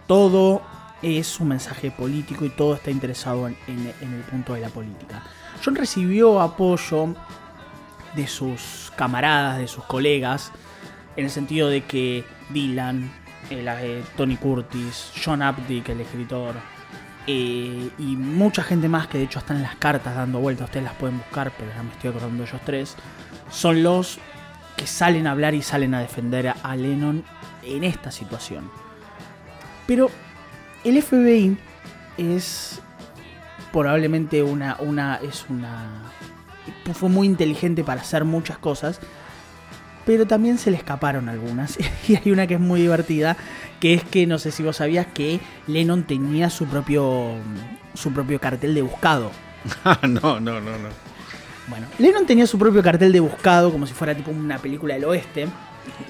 [0.06, 0.62] todo
[1.02, 5.22] es un mensaje político y todo está interesado en, el punto de la política.
[5.64, 7.14] John recibió apoyo
[8.14, 10.52] de sus camaradas, de sus colegas,
[11.16, 13.10] en el sentido de que Dylan,
[13.50, 16.54] eh, Tony Curtis, John Updike, el escritor,
[17.26, 20.84] eh, y mucha gente más que de hecho están en las cartas dando vueltas, ustedes
[20.84, 22.96] las pueden buscar, pero ya me estoy acordando de ellos tres,
[23.50, 24.18] son los
[24.76, 27.24] que salen a hablar y salen a defender a Lennon
[27.62, 28.70] en esta situación.
[29.86, 30.10] Pero
[30.84, 31.58] el FBI
[32.16, 32.80] es
[33.72, 36.02] probablemente una, una, es una,
[36.94, 39.00] fue muy inteligente para hacer muchas cosas,
[40.06, 41.78] pero también se le escaparon algunas.
[42.08, 43.36] Y hay una que es muy divertida,
[43.78, 47.34] que es que no sé si vos sabías que Lennon tenía su propio,
[47.94, 49.30] su propio cartel de buscado.
[50.02, 51.10] no, no, no, no.
[51.68, 55.04] Bueno, Lennon tenía su propio cartel de buscado, como si fuera tipo una película del
[55.04, 55.46] oeste.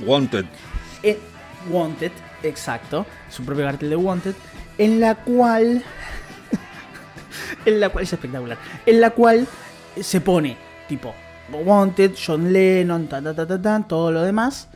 [0.07, 0.47] Wanted.
[1.03, 1.19] Eh,
[1.69, 2.13] Wanted,
[2.43, 3.05] exacto.
[3.29, 4.35] Su propio cartel de Wanted
[4.81, 5.85] en la cual
[7.67, 9.47] en la cual es espectacular en la cual
[10.01, 10.57] se pone
[10.89, 11.15] tipo
[11.53, 14.69] Wanted John Lennon ta ta ta ta, ta todo lo demás.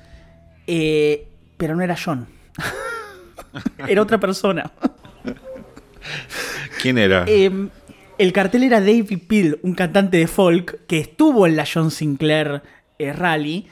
[0.67, 2.27] Eh, pero no era John.
[3.87, 4.71] Era otra persona.
[6.83, 7.71] Quién era em,
[8.19, 12.63] el cartel era David Peel un cantante de folk que estuvo en la John Sinclair
[12.99, 13.67] eh, Rally.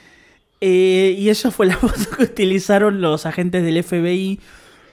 [0.61, 4.41] Eh, y esa fue la foto que utilizaron los agentes del FBI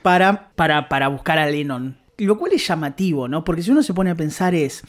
[0.02, 1.98] para, para, buscar a Lennon.
[2.18, 3.44] Lo cual es llamativo, ¿no?
[3.44, 4.84] Porque si uno se pone a pensar es,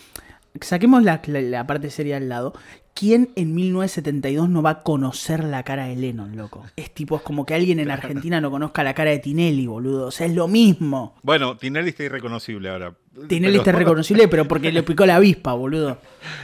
[0.60, 1.20] saquemos la,
[1.66, 2.54] parte seria al lado,
[3.00, 6.66] ¿quién en 1972 no va a conocer la cara de Lennon, loco?
[6.76, 10.08] Es tipo, es como que alguien en Argentina no conozca la cara de Tinelli, boludo.
[10.08, 11.16] O sea, es lo mismo.
[11.22, 12.94] Bueno, Tinelli está irreconocible ahora.
[13.26, 15.98] Tinelli está irreconocible, pero porque le picó la avispa, boludo.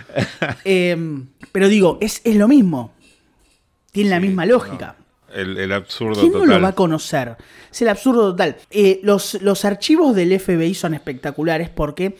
[0.64, 2.94] Em, pero digo, es, es lo mismo.
[3.92, 4.96] Tiene la misma lógica.
[5.34, 7.36] El, absurdo ¿Quién no lo va a conocer?
[7.70, 8.56] Es el absurdo total.
[8.70, 12.16] Eh, los, los archivos del FBI son espectaculares porque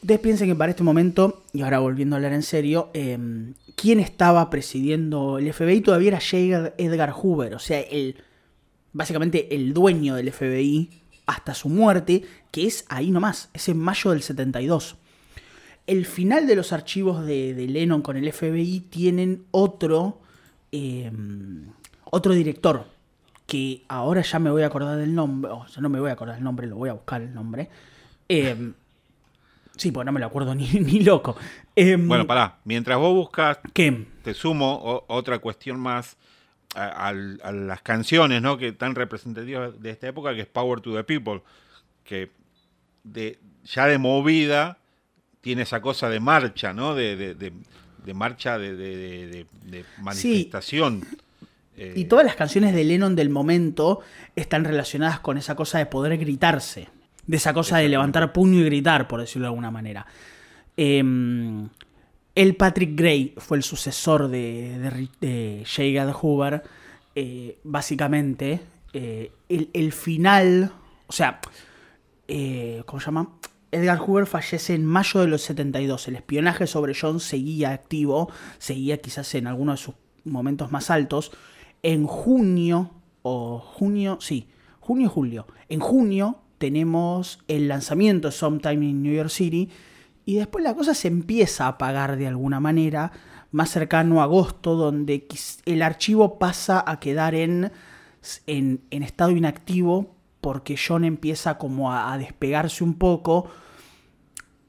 [0.00, 4.00] ustedes piensen que para este momento, y ahora volviendo a hablar en serio, em, ¿quién
[4.00, 5.80] estaba presidiendo el FBI?
[5.80, 6.74] Todavía era J.
[6.78, 8.16] Edgar Hoover, o sea, el,
[8.92, 10.90] básicamente el dueño del FBI
[11.26, 14.96] hasta su muerte, que es ahí nomás, es en mayo del 72.
[15.86, 20.20] El final de los archivos de, Lennon con el FBI tienen otro...
[20.72, 21.66] Em,
[22.12, 22.86] otro director,
[23.46, 26.14] que ahora ya me voy a acordar del nombre, o sea, no me voy a
[26.14, 27.68] acordar del nombre, lo voy a buscar el nombre.
[28.28, 28.72] Eh,
[29.80, 31.36] sí, pues no me lo acuerdo ni, ni loco.
[31.74, 34.06] Em, bueno, pará, mientras vos buscas, ¿qué?
[34.22, 36.16] te sumo otra cuestión más
[36.74, 38.56] a, las canciones, ¿no?
[38.56, 41.42] Que tan representativas de esta época, que es Power to the People,
[42.04, 42.30] que
[43.02, 44.78] de, ya de movida
[45.40, 46.94] tiene esa cosa de marcha, ¿no?
[46.94, 49.46] De, de, marcha de,
[50.00, 51.04] manifestación.
[51.76, 54.00] Eh, y todas las canciones de Lennon del momento
[54.36, 56.88] están relacionadas con esa cosa de poder gritarse.
[57.26, 60.06] De esa cosa de levantar puño y gritar, por decirlo de alguna manera.
[60.76, 61.68] Em,
[62.34, 66.12] el Patrick Gray fue el sucesor de, de, J.
[66.12, 66.62] Hoover.
[67.14, 68.60] Eh, básicamente,
[68.92, 70.72] eh, el, final.
[71.06, 71.40] O sea,
[72.86, 73.28] ¿cómo se llama?
[73.72, 76.08] Edgar Hoover fallece en mayo de los 72.
[76.08, 79.94] El espionaje sobre John seguía activo, seguía quizás en algunos de sus
[80.24, 81.32] momentos más altos
[81.82, 82.90] en junio,
[83.22, 84.48] o junio, sí,
[84.80, 85.46] junio-julio.
[85.68, 89.70] En junio tenemos el lanzamiento Sometime in New York City
[90.26, 93.12] y después la cosa se empieza a apagar de alguna manera,
[93.50, 95.26] más cercano a agosto, donde
[95.64, 97.72] el archivo pasa a quedar en,
[98.46, 103.48] en, estado inactivo porque John empieza como a, a despegarse un poco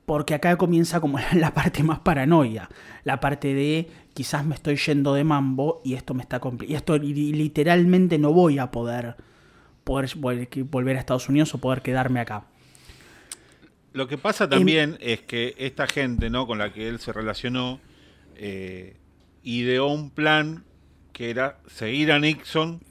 [0.06, 2.70] porque acá comienza como la parte más paranoia,
[3.04, 6.98] la parte de quizás me estoy yendo de mambo y esto me está y esto
[6.98, 9.18] literalmente no voy a poder,
[9.84, 12.46] poder volver a Estados Unidos o poder quedarme acá.
[13.94, 16.48] Lo que pasa también es que esta gente ¿no?
[16.48, 17.80] con la que él se relacionó
[18.38, 18.96] eh,
[19.44, 20.64] ideó un plan
[21.12, 22.82] que era seguir a Nixon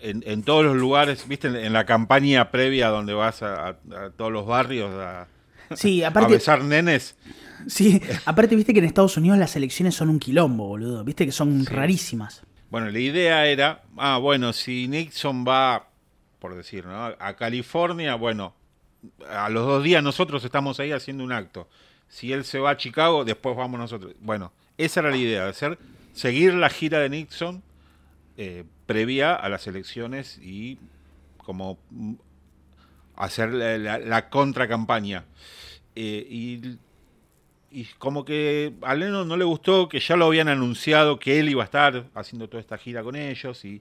[0.00, 3.76] en, todos los lugares, viste, en, la campaña previa donde vas a, a
[4.16, 5.28] todos los barrios a,
[5.76, 6.32] Sí, aparte.
[6.32, 7.16] A besar nenes.
[7.66, 11.04] Sí, aparte, viste que en Estados Unidos las elecciones son un quilombo, boludo.
[11.04, 12.42] Viste que son rarísimas.
[12.70, 15.88] Bueno, la idea era, ah, bueno, si Nixon va,
[16.42, 17.04] por decir, ¿no?
[17.04, 18.52] a California, bueno,
[19.30, 21.68] a los dos días nosotros estamos ahí haciendo un acto.
[22.08, 24.12] Si él se va a Chicago, después vamos nosotros.
[24.18, 25.78] Bueno, esa era la idea, de hacer,
[26.12, 27.62] seguir la gira de Nixon
[28.36, 30.78] eh, previa a las elecciones y
[31.36, 31.78] como
[33.14, 35.24] hacer la, la, contra campaña.
[35.94, 36.78] Eh, y,
[37.98, 41.62] como que a Lennon no le gustó que ya lo habían anunciado que él iba
[41.62, 43.80] a estar haciendo toda esta gira con ellos y,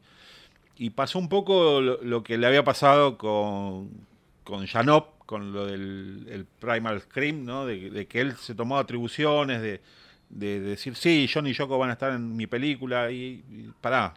[0.90, 3.90] pasó un poco lo, que le había pasado con,
[4.44, 7.66] con Janop, con lo del el Primal Scream, ¿no?
[7.66, 9.80] de, que él se tomó atribuciones, de,
[10.30, 14.14] decir, sí, John y Yoko van a estar en mi película y, y pará,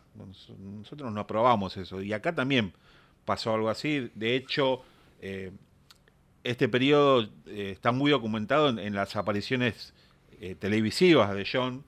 [0.59, 2.01] nosotros no aprobamos eso.
[2.01, 2.73] Y acá también
[3.25, 4.11] pasó algo así.
[4.15, 4.83] De hecho,
[5.21, 5.51] eh,
[6.45, 9.95] este periodo eh, está muy documentado en, las apariciones
[10.41, 11.85] eh, televisivas de John,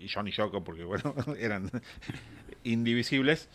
[0.00, 1.70] y John y Yoko, porque bueno, eran
[2.64, 3.48] indivisibles,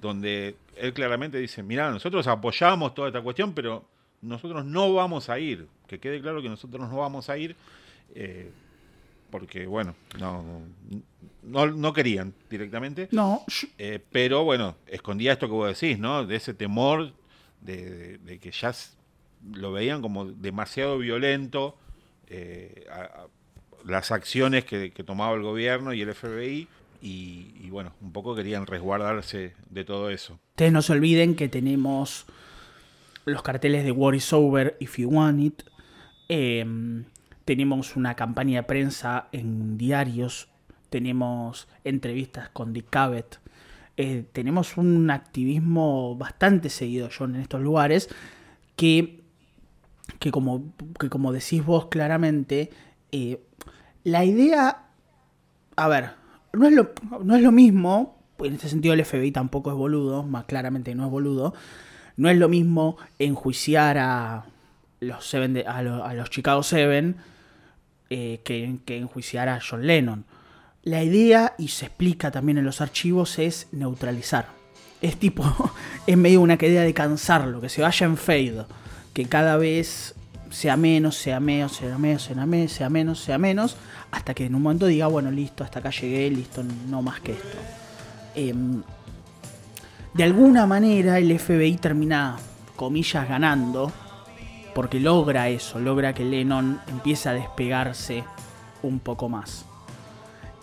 [0.00, 3.84] donde él claramente dice, mira, nosotros apoyamos toda esta cuestión, pero
[4.22, 7.56] nosotros no vamos a ir, que quede claro que nosotros no vamos a ir,
[9.30, 10.62] porque bueno, no,
[11.42, 13.08] no, querían directamente.
[13.10, 13.44] No.
[14.12, 16.24] pero bueno, escondía esto que vos decís, ¿no?
[16.24, 17.12] De ese temor
[17.60, 18.72] de, que ya
[19.52, 21.76] lo veían como demasiado violento
[22.28, 22.86] eh,
[23.84, 26.68] las acciones que, tomaba el gobierno y el FBI.
[27.00, 30.38] Y, bueno, un poco querían resguardarse de todo eso.
[30.50, 32.26] Ustedes no se olviden que tenemos
[33.24, 35.62] los carteles de War is Over If You Want It.
[36.28, 37.04] Em,
[37.44, 40.48] tenemos una campaña de prensa en diarios.
[40.90, 43.38] Tenemos entrevistas con Dick Cavett.
[43.96, 48.08] Eh, tenemos un activismo bastante seguido, John, en estos lugares,
[48.76, 49.24] que,
[50.20, 52.70] que, como, que como decís vos claramente,
[53.10, 53.40] eh,
[54.04, 54.86] la idea,
[55.74, 56.10] a ver,
[56.52, 56.90] no es, lo,
[57.22, 61.04] no es lo mismo, en este sentido el FBI tampoco es boludo, más claramente no
[61.04, 61.54] es boludo,
[62.16, 64.44] no es lo mismo enjuiciar a
[65.00, 67.16] los, a, los, Chicago Seven
[68.10, 70.24] eh, que, que enjuiciar a John Lennon.
[70.82, 74.46] La idea, y se explica también en los archivos, es neutralizar.
[75.02, 75.44] Es tipo,
[76.06, 78.64] es medio una idea de cansarlo, que se vaya en fade,
[79.12, 80.14] que cada vez
[80.50, 83.76] sea menos, sea menos, sea menos, sea menos, sea menos, sea menos,
[84.10, 87.32] hasta que en un momento diga, bueno, listo, hasta acá llegué, listo, no más que
[87.32, 87.58] esto.
[88.34, 88.82] Em,
[90.14, 92.36] de alguna manera el FBI termina,
[92.76, 93.92] comillas, ganando,
[94.74, 98.24] porque logra eso, logra que Lennon empiece a despegarse
[98.82, 99.64] un poco más.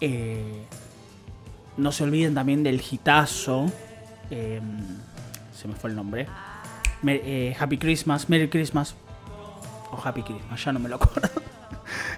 [0.02, 0.64] Eh,
[1.78, 3.66] no se olviden también del hitazo,
[4.30, 4.64] em,
[5.54, 6.28] se me fue el nombre,
[7.06, 8.96] eh, Happy Christmas, Merry Christmas,
[9.96, 11.42] o Happy Christmas, ya no me lo acuerdo.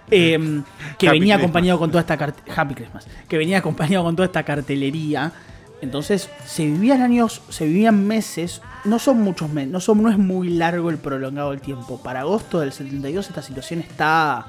[0.09, 0.63] Em,
[0.97, 5.33] que venía acompañado con toda esta Happy Christmas, que venía acompañado con toda esta cartelería.
[5.81, 10.17] Entonces se vivían años, se vivían meses, no son muchos meses, no, son, no es
[10.17, 12.01] muy largo el prolongado el tiempo.
[12.01, 14.47] Para agosto del 72 esta situación está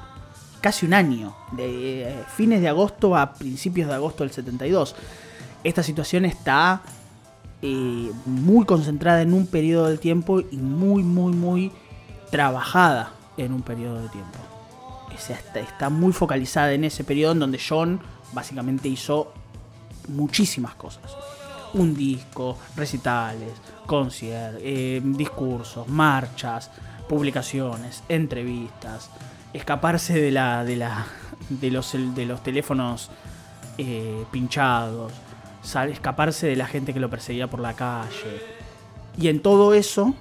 [0.61, 4.95] casi un año, de eh, fines de agosto a principios de agosto del 72.
[5.63, 6.81] Esta situación está
[7.61, 11.71] eh, muy concentrada en un periodo de tiempo y muy, muy, muy
[12.31, 14.37] trabajada en un periodo de tiempo.
[15.65, 17.99] está, muy focalizada en ese periodo en donde John
[18.33, 19.33] básicamente hizo
[20.07, 21.15] muchísimas cosas.
[21.73, 23.51] Un disco, recitales,
[23.85, 26.71] conciertos, eh, discursos, marchas,
[27.07, 29.09] publicaciones, entrevistas,
[29.53, 31.05] escaparse de la, de la,
[31.49, 33.09] de los, de los teléfonos
[33.77, 35.13] eh, pinchados,
[35.89, 38.41] escaparse de la gente que lo perseguía por la calle.
[39.17, 40.15] Y en todo eso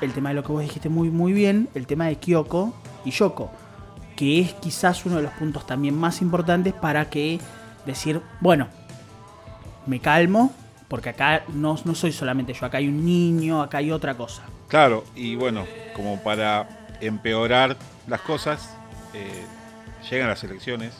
[0.00, 2.74] el tema de lo que vos dijiste muy, muy bien, el tema de Kyoko
[3.04, 3.50] y Yoko,
[4.16, 7.40] que es quizás uno de los puntos también más importantes para que
[7.84, 8.68] decir, bueno,
[9.86, 10.52] me calmo,
[10.88, 14.42] porque acá no, no soy solamente yo, acá hay un niño, acá hay otra cosa.
[14.68, 17.76] Claro, y bueno, como para empeorar
[18.06, 18.70] las cosas,
[19.14, 19.44] eh,
[20.10, 20.92] llegan las elecciones.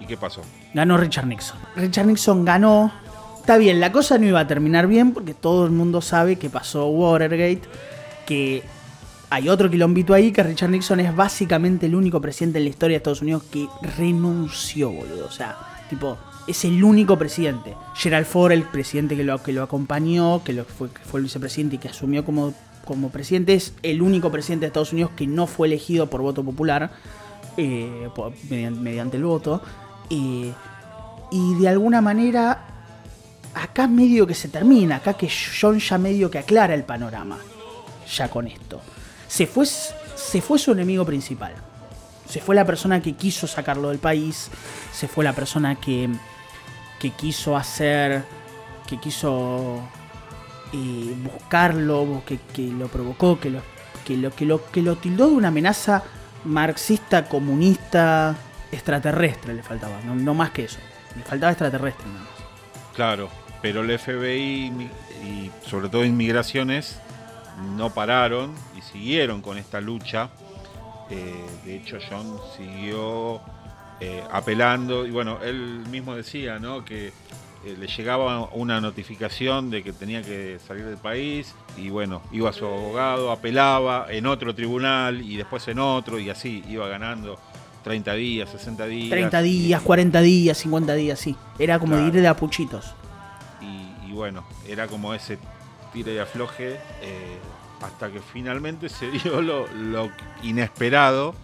[0.00, 0.42] ¿Y qué pasó?
[0.72, 1.58] Ganó Richard Nixon.
[1.76, 2.90] Richard Nixon ganó.
[3.38, 6.48] Está bien, la cosa no iba a terminar bien porque todo el mundo sabe que
[6.48, 7.62] pasó Watergate
[8.30, 8.62] que
[9.28, 12.94] hay otro quilombito ahí que Richard Nixon es básicamente el único presidente en la historia
[12.94, 13.66] de Estados Unidos que
[13.98, 15.26] renunció, boludo.
[15.26, 15.56] O sea,
[15.88, 16.16] tipo,
[16.46, 17.74] es el único presidente.
[17.96, 21.88] Gerald Ford, el presidente que lo, que lo acompañó, que, fue el vicepresidente y que
[21.88, 22.54] asumió como,
[22.84, 26.44] como presidente, es el único presidente de Estados Unidos que no fue elegido por voto
[26.44, 26.92] popular,
[27.56, 28.08] eh,
[28.48, 29.60] mediante, el voto.
[30.08, 30.52] Eh,
[31.32, 32.64] y de alguna manera,
[33.54, 35.28] acá medio que se termina, acá que
[35.60, 37.38] John ya medio que aclara el panorama
[38.16, 38.80] ya con esto.
[39.28, 41.54] Se fue, se fue su enemigo principal.
[42.28, 44.50] Se fue la persona que quiso sacarlo del país.
[44.92, 46.08] Se fue la persona que,
[46.98, 48.24] que quiso hacer.
[48.86, 49.80] que quiso
[50.72, 53.60] eh, buscarlo, que, lo provocó, que lo,
[54.04, 54.30] que, lo,
[54.70, 56.02] que, lo, tildó de una amenaza
[56.44, 58.36] marxista, comunista,
[58.70, 60.78] extraterrestre le faltaba, no, más que eso.
[61.16, 62.94] Le faltaba extraterrestre nada más.
[62.94, 63.28] Claro,
[63.62, 64.90] pero el FBI
[65.24, 67.00] y sobre todo inmigraciones
[67.76, 70.30] no pararon y siguieron con esta lucha.
[71.10, 73.40] Eh, de hecho, John siguió
[74.00, 76.84] eh, apelando y bueno, él mismo decía ¿no?
[76.84, 82.22] que eh, le llegaba una notificación de que tenía que salir del país y bueno,
[82.32, 86.88] iba a su abogado, apelaba en otro tribunal y después en otro y así iba
[86.88, 87.38] ganando
[87.84, 89.10] 30 días, 60 días.
[89.10, 91.36] 30 días, 40 días, 50 días, sí.
[91.58, 92.94] Era como ir de apuchitos.
[93.60, 95.38] Y, y bueno, era como ese
[95.92, 97.38] tire y afloje, eh,
[97.82, 100.10] hasta que finalmente se dio lo,
[100.42, 101.34] inesperado,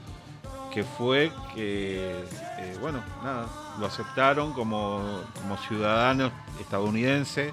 [0.73, 2.25] que fue que,
[2.59, 3.47] eh, bueno, nada,
[3.79, 6.31] lo aceptaron como, como ciudadano
[6.61, 7.53] estadounidense,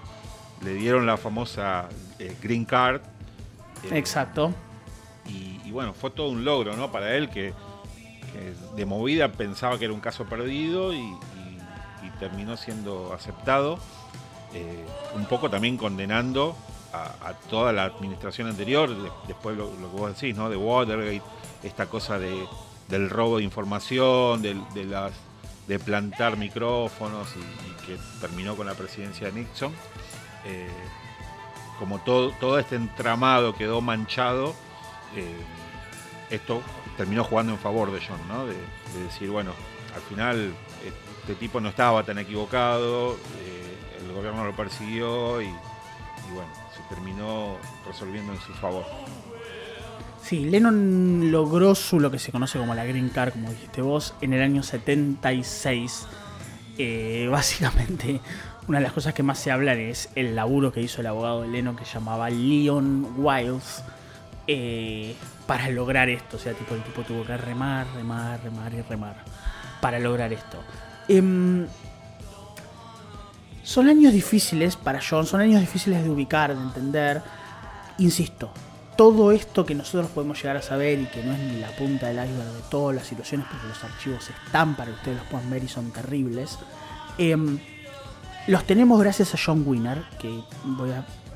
[0.63, 1.87] le dieron la famosa
[2.19, 3.01] eh, Green Card.
[3.91, 4.53] Exacto.
[5.25, 6.91] Y, bueno, fue todo un logro, ¿no?
[6.91, 7.53] Para él que,
[8.75, 11.17] de movida pensaba que era un caso perdido y
[12.19, 13.79] terminó siendo aceptado.
[15.15, 16.55] un poco también condenando
[16.93, 18.89] a, toda la administración anterior,
[19.27, 20.49] después lo, que vos decís, ¿no?
[20.49, 21.23] De Watergate,
[21.63, 22.45] esta cosa de,
[22.87, 25.13] del robo de información, de, las,
[25.67, 29.73] de plantar micrófonos y, que terminó con la presidencia de Nixon.
[30.45, 30.69] Eh,
[31.79, 34.53] como todo, todo este entramado quedó manchado,
[35.15, 35.35] eh,
[36.29, 36.61] esto
[36.95, 38.45] terminó jugando en favor de John, ¿no?
[38.45, 38.55] De,
[39.03, 39.51] decir, bueno,
[39.95, 40.53] al final
[40.85, 45.49] este tipo no estaba tan equivocado, eh, el gobierno lo persiguió y
[46.31, 47.57] bueno, terminó
[47.87, 48.85] resolviendo en su favor.
[50.23, 54.15] Sí, Lennon logró su lo que se conoce como la Green Card, como dijiste vos,
[54.21, 56.07] en el año 76.
[56.77, 58.21] Eh, básicamente,
[58.67, 61.41] una de las cosas que más se hablan es el laburo que hizo el abogado
[61.41, 63.83] de Lennon que llamaba Leon Wiles
[64.47, 65.15] eh,
[65.45, 66.37] para lograr esto.
[66.37, 69.15] O sea, tipo, el tipo tuvo que remar, remar, remar y remar
[69.81, 70.57] para lograr esto.
[71.09, 71.67] Em,
[73.63, 77.21] son años difíciles para John, son años difíciles de ubicar, de entender.
[77.97, 78.51] Insisto,
[78.97, 82.07] todo esto que nosotros podemos llegar a saber y que no es ni la punta
[82.07, 85.63] del iceberg de todas las situaciones, porque los archivos están para ustedes los puedan ver
[85.63, 86.59] y son terribles.
[87.17, 87.59] Em,
[88.47, 90.41] los tenemos gracias a John Winner, que,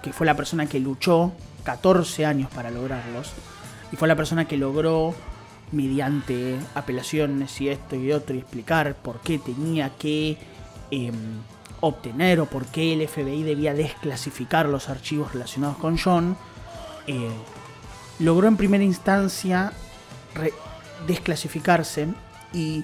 [0.03, 1.32] que fue la persona que luchó
[1.63, 3.32] 14 años para lograrlos.
[3.91, 5.15] Y fue la persona que logró,
[5.71, 10.38] mediante apelaciones y esto y otro, y explicar por qué tenía que
[10.91, 11.13] em,
[11.82, 16.38] obtener o por qué el FBI debía desclasificar los archivos relacionados con John,
[17.07, 17.30] eh,
[18.19, 19.73] logró en primera instancia
[21.07, 22.07] desclasificarse
[22.53, 22.84] y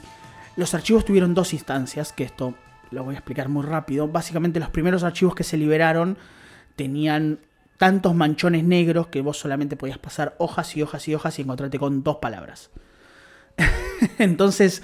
[0.56, 2.54] los archivos tuvieron dos instancias, que esto
[2.92, 4.08] lo voy a explicar muy rápido.
[4.08, 6.18] Básicamente los primeros archivos que se liberaron
[6.76, 7.40] tenían
[7.78, 11.80] tantos manchones negros que vos solamente podías pasar hojas y hojas y hojas y encontrarte
[11.80, 12.70] con dos palabras.
[14.20, 14.84] Entonces,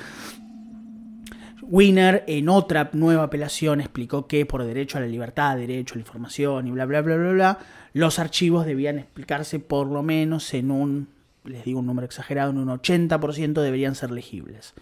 [1.72, 6.02] Winner en otra nueva apelación explicó que por derecho a la libertad, derecho a la
[6.02, 7.60] información y bla bla bla bla bla,
[7.94, 11.10] los archivos debían explicarse por lo menos en un,
[11.44, 14.74] les digo un número exagerado, en un 80% deberían ser legibles.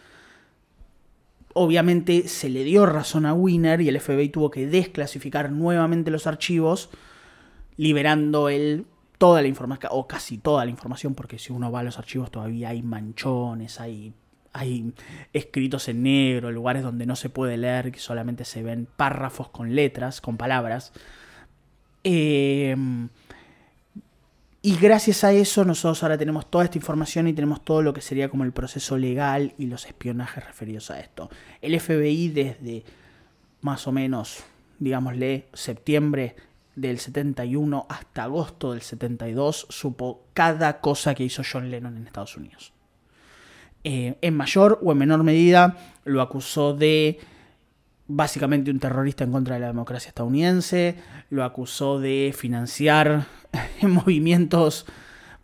[1.54, 6.26] Obviamente se le dio razón a Winner y el FBI tuvo que desclasificar nuevamente los
[6.26, 6.90] archivos,
[7.76, 8.86] liberando el,
[9.18, 12.32] toda la información, o casi toda la información, porque si uno va a los archivos
[12.32, 14.14] todavía hay manchones, hay
[14.58, 14.94] hay
[15.34, 19.76] escritos en negro, lugares donde no se puede leer, que solamente se ven párrafos con
[19.76, 20.92] letras, con palabras.
[22.04, 23.10] Em,
[24.62, 28.02] y gracias a eso nosotros ahora tenemos toda esta información y tenemos todo lo que
[28.02, 31.30] sería como el proceso legal y los espionajes referidos a esto.
[31.62, 32.84] El FBI desde
[33.62, 34.44] más o menos,
[34.80, 36.36] digámosle, septiembre
[36.76, 42.38] del 71 hasta agosto del 72 supo cada cosa que hizo John Lennon en Estados
[42.38, 42.74] Unidos.
[43.84, 47.20] Eh, en mayor o en menor medida lo acusó de
[48.08, 50.96] básicamente un terrorista en contra de la democracia estadounidense,
[51.30, 53.28] lo acusó de financiar
[53.82, 54.86] movimientos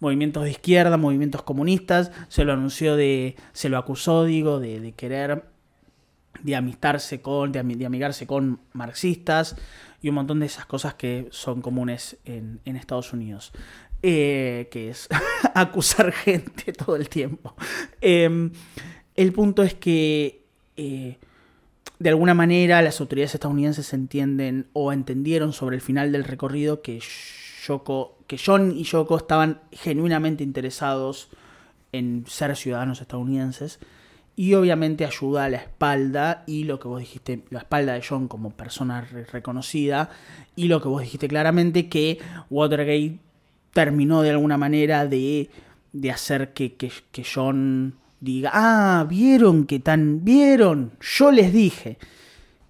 [0.03, 5.45] movimientos de izquierda, movimientos comunistas, se lo anunció de, se lo acusó, digo, de, querer
[6.41, 9.55] de amistarse con, de, amigarse con marxistas
[10.01, 13.53] y un montón de esas cosas que son comunes en, en Estados Unidos.
[14.05, 15.07] Eh, que es
[15.53, 17.55] acusar gente todo el tiempo.
[18.01, 18.51] Em,
[19.15, 20.43] el punto es que
[20.75, 21.17] eh,
[21.99, 26.99] de alguna manera las autoridades estadounidenses entienden o entendieron sobre el final del recorrido que,
[28.27, 31.29] que John y Yoko estaban genuinamente interesados
[31.93, 33.79] en ser ciudadanos estadounidenses
[34.35, 38.27] y obviamente ayuda a la espalda y lo que vos dijiste, la espalda de John
[38.27, 38.99] como persona
[39.31, 40.09] reconocida
[40.57, 43.19] y lo que vos dijiste claramente que Watergate
[43.73, 45.49] terminó de alguna manera de,
[45.91, 51.97] de hacer que, que, John diga, ah, vieron que tan, vieron, yo les dije.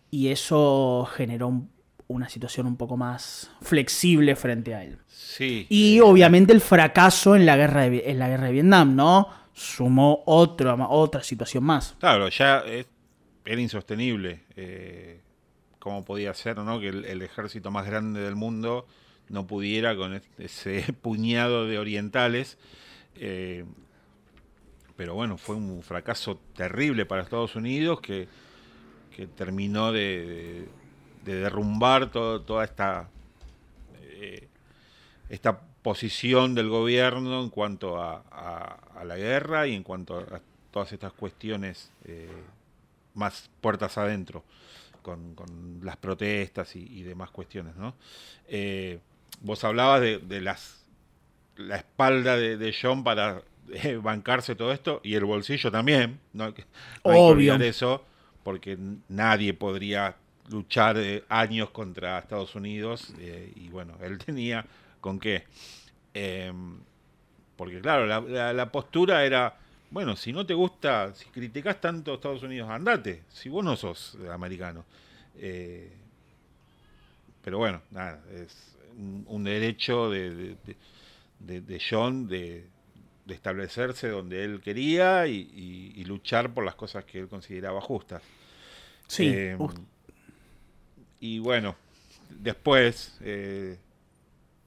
[0.10, 1.64] Y eso generó
[2.08, 5.00] una situación un poco más flexible frente a él.
[5.08, 5.66] Sí.
[5.70, 9.28] Y obviamente el fracaso en la guerra de, en la guerra de Vietnam, ¿no?
[9.54, 11.96] Sumó otra, otra situación más.
[12.00, 12.64] Claro, ya
[13.46, 14.44] era insostenible.
[14.56, 15.20] Eh,
[15.84, 16.80] cómo podía ser, ¿no?
[16.80, 18.88] Que el, ejército más grande del mundo
[19.34, 22.58] no pudiera con ese puñado de orientales.
[23.16, 23.66] Eh,
[24.96, 28.28] pero bueno, fue un fracaso terrible para Estados Unidos que,
[29.36, 30.68] terminó de,
[31.26, 33.10] derrumbar toda esta,
[34.02, 34.48] eh,
[35.30, 38.24] esta posición del gobierno en cuanto a,
[39.04, 40.40] la guerra y en cuanto a
[40.72, 42.30] todas estas cuestiones eh,
[43.16, 44.44] más puertas adentro.
[45.02, 45.36] Con,
[45.84, 47.94] las protestas y, demás cuestiones, ¿no?
[49.42, 50.84] Vos hablabas de, las
[51.58, 53.42] la espalda de, John para
[53.72, 56.20] eh, bancarse todo esto y el bolsillo también.
[56.34, 56.54] No,
[57.04, 57.56] Obvio.
[57.56, 58.04] eso,
[58.44, 58.78] porque
[59.10, 60.16] nadie podría
[60.50, 64.66] luchar eh, años contra Estados Unidos eh, y bueno, él tenía
[65.00, 65.44] con qué.
[66.14, 66.78] Em,
[67.56, 69.56] porque claro, la, la, postura era,
[69.92, 73.76] bueno, si no te gusta, si criticas tanto a Estados Unidos, andate, si vos no
[73.76, 74.84] sos americano.
[77.44, 78.73] pero bueno, nada, es,
[79.28, 80.56] un, derecho de,
[81.40, 82.68] de, John de,
[83.28, 88.22] establecerse donde él quería y, luchar por las cosas que él consideraba justas.
[89.08, 89.28] Sí.
[89.28, 89.58] Eh,
[91.20, 91.76] y bueno,
[92.30, 93.78] después, eh,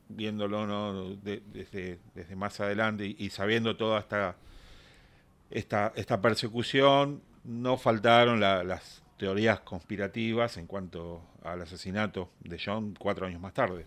[0.08, 1.16] viéndolo ¿no?
[1.16, 4.36] desde, desde, más adelante y, sabiendo toda esta,
[5.50, 13.26] esta, esta persecución, no faltaron las teorías conspirativas en cuanto al asesinato de John cuatro
[13.26, 13.86] años más tarde.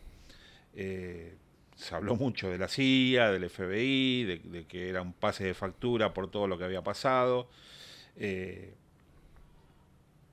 [0.76, 1.36] Eh,
[1.76, 6.14] se habló mucho de la CIA, del FBI, de, que era un pase de factura
[6.14, 7.50] por todo lo que había pasado.
[8.18, 8.74] Eh,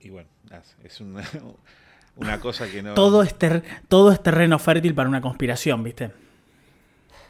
[0.01, 0.29] y bueno,
[0.83, 1.25] es una,
[2.17, 2.95] una, cosa que no...
[2.95, 3.35] Todo es,
[3.89, 6.11] todo es terreno fértil para una conspiración, ¿viste?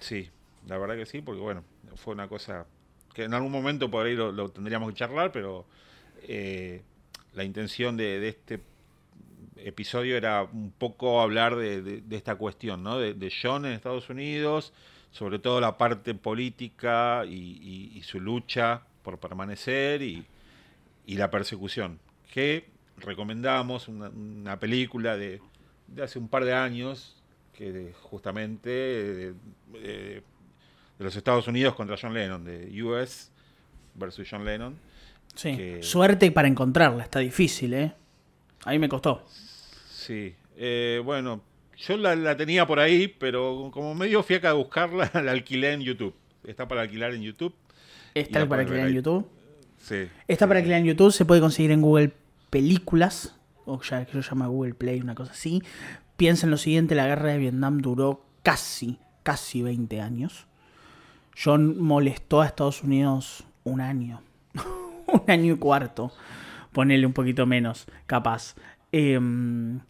[0.00, 0.30] Sí,
[0.66, 1.62] la verdad que sí, porque bueno,
[1.96, 2.66] fue una cosa
[3.12, 5.66] que en algún momento por ahí lo, tendríamos que charlar, pero
[6.22, 6.82] eh,
[7.34, 8.60] la intención de, de, este
[9.56, 12.98] episodio era un poco hablar de, esta cuestión, ¿no?
[12.98, 14.72] De, John en Estados Unidos,
[15.10, 20.26] sobre todo la parte política y, su lucha por permanecer y,
[21.06, 21.98] la persecución.
[22.32, 22.68] Que
[22.98, 25.40] recomendamos una, película de,
[26.02, 27.22] hace un par de años,
[27.52, 29.34] que justamente de,
[29.72, 30.22] de,
[30.98, 33.30] los Estados Unidos contra John Lennon, de US
[33.94, 34.76] versus John Lennon.
[35.34, 35.78] Sí.
[35.80, 37.92] Suerte para encontrarla, está difícil, ¿eh?
[38.64, 39.24] A mí me costó.
[40.06, 40.34] Sí.
[40.56, 41.42] Eh, bueno,
[41.76, 46.14] yo la, tenía por ahí, pero como medio fiaca de buscarla, la alquilé en YouTube.
[46.44, 47.54] Está para alquilar en YouTube.
[48.14, 49.28] ¿Está para alquilar en YouTube?
[49.78, 50.08] Sí.
[50.28, 52.12] Está para alquilar en YouTube, se puede conseguir en Google
[52.50, 55.62] Películas, o ya que se llama Google Play, una cosa así.
[56.16, 60.46] Piensa en lo siguiente, la guerra de Vietnam duró casi, casi 20 años.
[61.42, 64.22] John molestó a Estados Unidos un año.
[65.06, 66.12] un año y cuarto.
[66.72, 68.54] Ponele un poquito menos, capaz.
[68.92, 69.80] Em,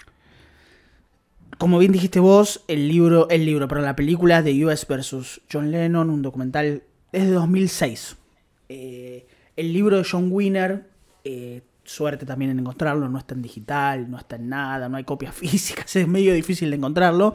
[1.58, 5.70] como bien dijiste vos, el libro, el libro, pero la película de US versus John
[5.70, 6.82] Lennon, un documental,
[7.12, 8.16] es de 2006.
[8.68, 10.88] Eh, el libro de John Winner,
[11.24, 15.04] eh, suerte también en encontrarlo, no está en digital, no está en nada, no hay
[15.04, 17.34] copias físicas, es medio difícil de encontrarlo.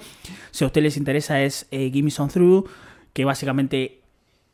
[0.51, 2.69] Si a ustedes les interesa es eh, Gimme Some Through,
[3.13, 4.01] que básicamente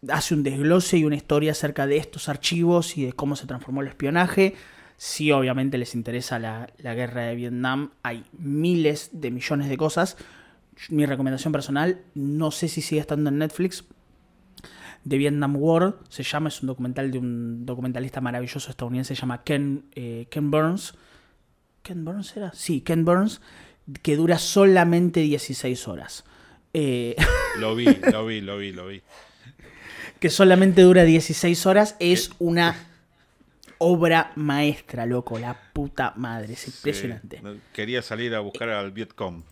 [0.09, 3.81] hace un desglose y una historia acerca de estos archivos y de cómo se transformó
[3.81, 4.55] el espionaje.
[4.98, 10.18] Si obviamente les interesa la, guerra de Vietnam, hay miles de millones de cosas.
[10.90, 13.86] Mi recomendación personal, no sé si sigue estando en Netflix,
[15.03, 19.44] de Vietnam War, se llama, es un documental de un documentalista maravilloso estadounidense, se llama
[19.44, 20.95] Ken, eh, Ken Burns.
[21.84, 22.52] ¿Ken Burns era?
[22.53, 23.40] Sí, Ken Burns,
[24.02, 26.26] que dura solamente 16 horas.
[26.74, 27.15] Eh,
[27.60, 29.02] lo vi, lo vi, lo vi, lo vi
[30.19, 32.76] que solamente dura 16 horas, es una
[33.80, 37.41] obra maestra, loco, la puta madre, es impresionante.
[37.74, 39.44] quería salir a buscar al Vietcom.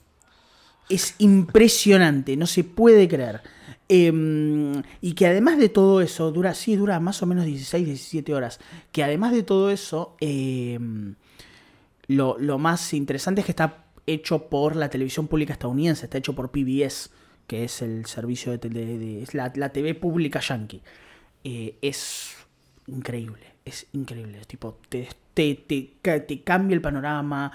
[0.90, 3.42] Es impresionante, no se puede creer.
[3.88, 8.34] Em, y que además de todo eso, dura, sí, dura más o menos 16, 17
[8.34, 8.60] horas.
[8.92, 11.16] Que además de todo eso, em,
[12.08, 16.36] lo, lo, más interesante es que está hecho por la televisión pública estadounidense, está hecho
[16.36, 17.10] por PBS
[17.48, 20.82] que es el servicio de, de, es la, TV pública yankee.
[21.44, 22.36] Eh, es
[22.88, 24.40] increíble, es increíble.
[24.46, 27.52] Tipo, te, te, te, cambia el panorama,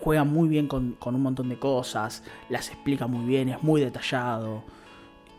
[0.00, 4.62] juega muy bien con, un montón de cosas, las explica muy bien, es muy detallado.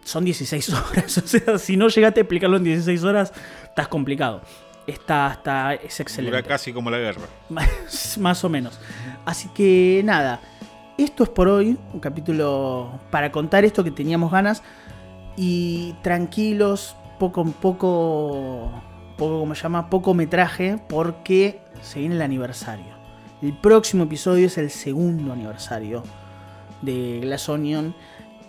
[0.03, 3.33] Son 16 horas, o sea, si no llegaste a explicarlo en 16 horas,
[3.63, 4.41] estás complicado.
[4.87, 6.37] Está, está, es excelente.
[6.37, 7.23] Dura casi como la guerra.
[8.19, 8.79] Más o menos.
[9.25, 10.41] Así que nada,
[10.97, 14.61] esto es por hoy, un capítulo para contar esto que teníamos ganas
[15.35, 18.71] y tranquilos, poco poco
[19.17, 22.95] poco como se llama, poco metraje porque se viene el aniversario.
[23.41, 26.03] El próximo episodio es el segundo aniversario
[26.81, 27.95] de Glass Onion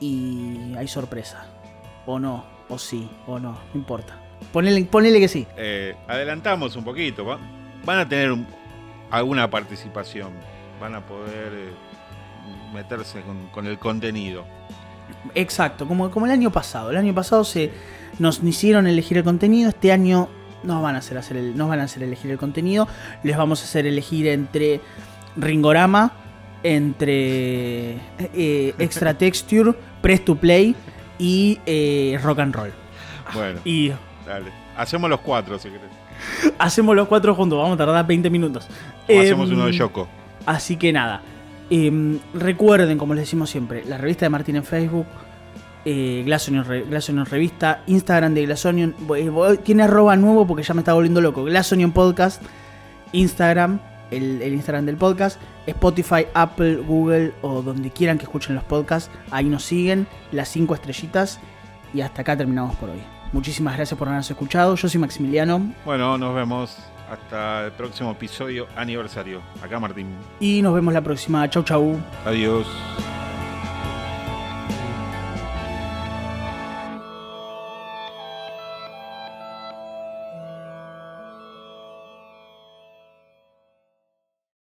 [0.01, 1.47] y hay sorpresa.
[2.07, 4.19] O no, o sí, o no, no importa.
[4.53, 5.47] Ponele, que sí.
[5.57, 8.37] Eh, adelantamos un poquito, van a tener
[9.11, 10.31] alguna participación,
[10.81, 11.53] van a poder...
[11.53, 11.87] Eh,
[12.73, 13.23] meterse
[13.53, 14.45] con, el contenido.
[15.35, 16.91] Exacto, como, como el año pasado.
[16.91, 17.71] El año pasado se
[18.19, 20.29] nos hicieron elegir el contenido, este año
[20.67, 22.89] nos van a hacer, hacer el, nos van a hacer elegir el contenido.
[23.23, 24.81] Les vamos a hacer elegir entre
[25.37, 26.13] Ringorama,
[26.63, 27.93] entre
[28.35, 29.73] eh, Extra Texture,
[30.03, 30.75] Press to Play
[31.19, 32.73] y eh, Rock and Roll.
[33.35, 33.93] Bueno, y,
[34.27, 34.51] dale.
[34.77, 35.91] Hacemos los cuatro si querés.
[36.59, 38.69] Hacemos los cuatro juntos, vamos a tardar 20 minutos.
[39.05, 40.09] hacemos uno de em, Yoko.
[40.47, 41.23] Así que nada,
[41.69, 45.07] Em, recuerden, como les decimos siempre, la revista de Martín en Facebook,
[45.89, 48.95] eh, Glassonion, Revista, Instagram de Glassonion.
[49.63, 51.45] Tiene arroba nuevo porque ya me está volviendo loco.
[51.45, 52.43] Glassonion Podcast,
[53.13, 53.79] Instagram,
[54.11, 59.11] el, Instagram del podcast, Spotify, Apple, Google o donde quieran que escuchen los podcasts.
[59.31, 61.39] Ahí nos siguen, las cinco estrellitas.
[61.95, 63.01] Y hasta acá terminamos por hoy.
[63.33, 64.75] Muchísimas gracias por habernos escuchado.
[64.75, 65.73] Yo soy Maximiliano.
[65.85, 66.77] Bueno, nos vemos.
[67.09, 69.41] Hasta el próximo episodio aniversario.
[69.63, 70.09] Acá Martín.
[70.41, 71.49] Y nos vemos la próxima.
[71.49, 71.97] Chau, chau.
[72.25, 72.67] Adiós.